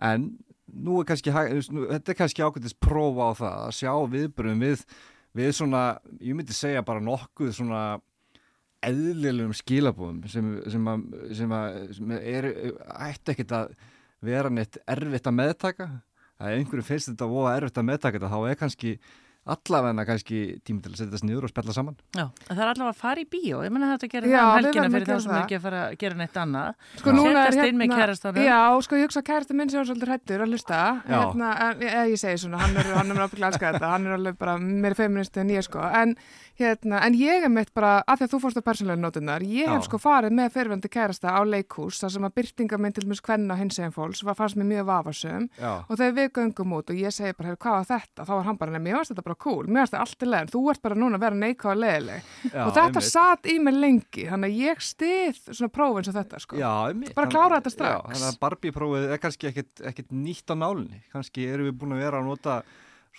[0.10, 0.32] en
[0.74, 4.84] nú er kannski, þetta er kannski ákveldist prófa á það að sjá viðbröðum við,
[5.40, 5.84] við svona,
[6.20, 7.84] ég myndi segja bara nokkuð svona
[8.86, 12.50] eðlilegum skilabúðum sem, sem, að, sem, að, sem er
[13.10, 13.74] ætti ekkert að
[14.24, 15.90] vera neitt erfitt að meðtaka.
[16.40, 18.94] Að einhverju finnst þetta voða erfitt að meðtaka þetta þá er kannski
[19.50, 21.96] allavegna kannski tími til að setja þess niður og spella saman.
[22.14, 23.62] Já, það er allavega að fara í bíó.
[23.66, 25.96] Ég menna þetta að gera það um helgina fyrir það sem ekki að fara að
[26.04, 26.76] gera neitt annað.
[27.00, 27.88] Sko núna er hérna
[28.46, 32.22] Já, sko ég hugsa að kærasta minn sé svolítið hættur að lusta hérna, ég, ég
[32.22, 35.42] segi svona, hann er hann er alveg glæska þetta, hann er alveg bara meira feministi
[35.44, 36.16] en ég sko, en
[36.60, 39.70] Hérna, en ég er mitt bara, að því að þú fórst á persónlega nótunar, ég
[39.72, 39.86] hef Já.
[39.88, 43.78] sko farið með fyrirvendu kærasta á leikús, þar sem að byrtingamenn til mjög skvenna hins
[43.80, 45.72] eginn fólks var fannst mér mjög vafasum Já.
[45.88, 48.26] og þegar við göngum út og ég segi bara, hvað var þetta?
[48.28, 50.52] Þá var hann bara, mér finnst þetta bara cool, mér finnst þetta allt í leginn,
[50.58, 52.20] þú ert bara núna að vera neika og leðileg
[52.66, 56.44] og þetta satt í mig lengi, þannig að ég stið svona prófið eins og þetta
[56.44, 57.16] sko, Já, einmitt.
[57.16, 58.12] bara klára þetta strax.
[58.12, 60.12] Þannig að Barbie prófið er kannski ekkit, ekkit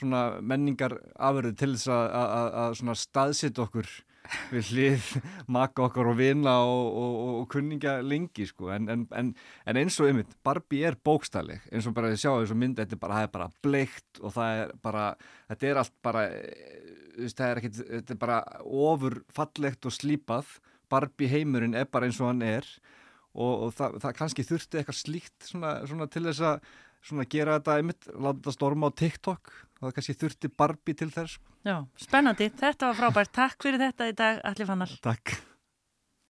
[0.00, 3.88] svona menningar afverðu til þess að staðsitt okkur
[4.50, 5.08] við hlið
[5.50, 8.70] maka okkar og vina og, og, og, kunningja lengi sko.
[8.74, 9.32] En, en, en,
[9.80, 13.16] eins og einmitt, Barbie er bókstalleg eins og bara þið sjáu þessu mynd þetta er
[13.22, 15.06] er bara bleikt og það er bara
[15.50, 20.58] þetta er allt bara eh, það er ekkit, þetta er bara ofur fallegt og slípað.
[20.90, 22.66] Barbie heimurinn er bara eins og hann er
[23.30, 26.70] og, og það, það kannski þurfti eitthvað slíkt svona, svona til þess að
[27.04, 31.76] svona gera þetta einmitt, þetta storma á TikTok það kannski þurfti Barbie til þess Já,
[32.00, 33.32] spennandi, þetta var frábært.
[33.36, 34.94] Takk fyrir þetta í dag, Alli Fannar.
[35.04, 35.34] Takk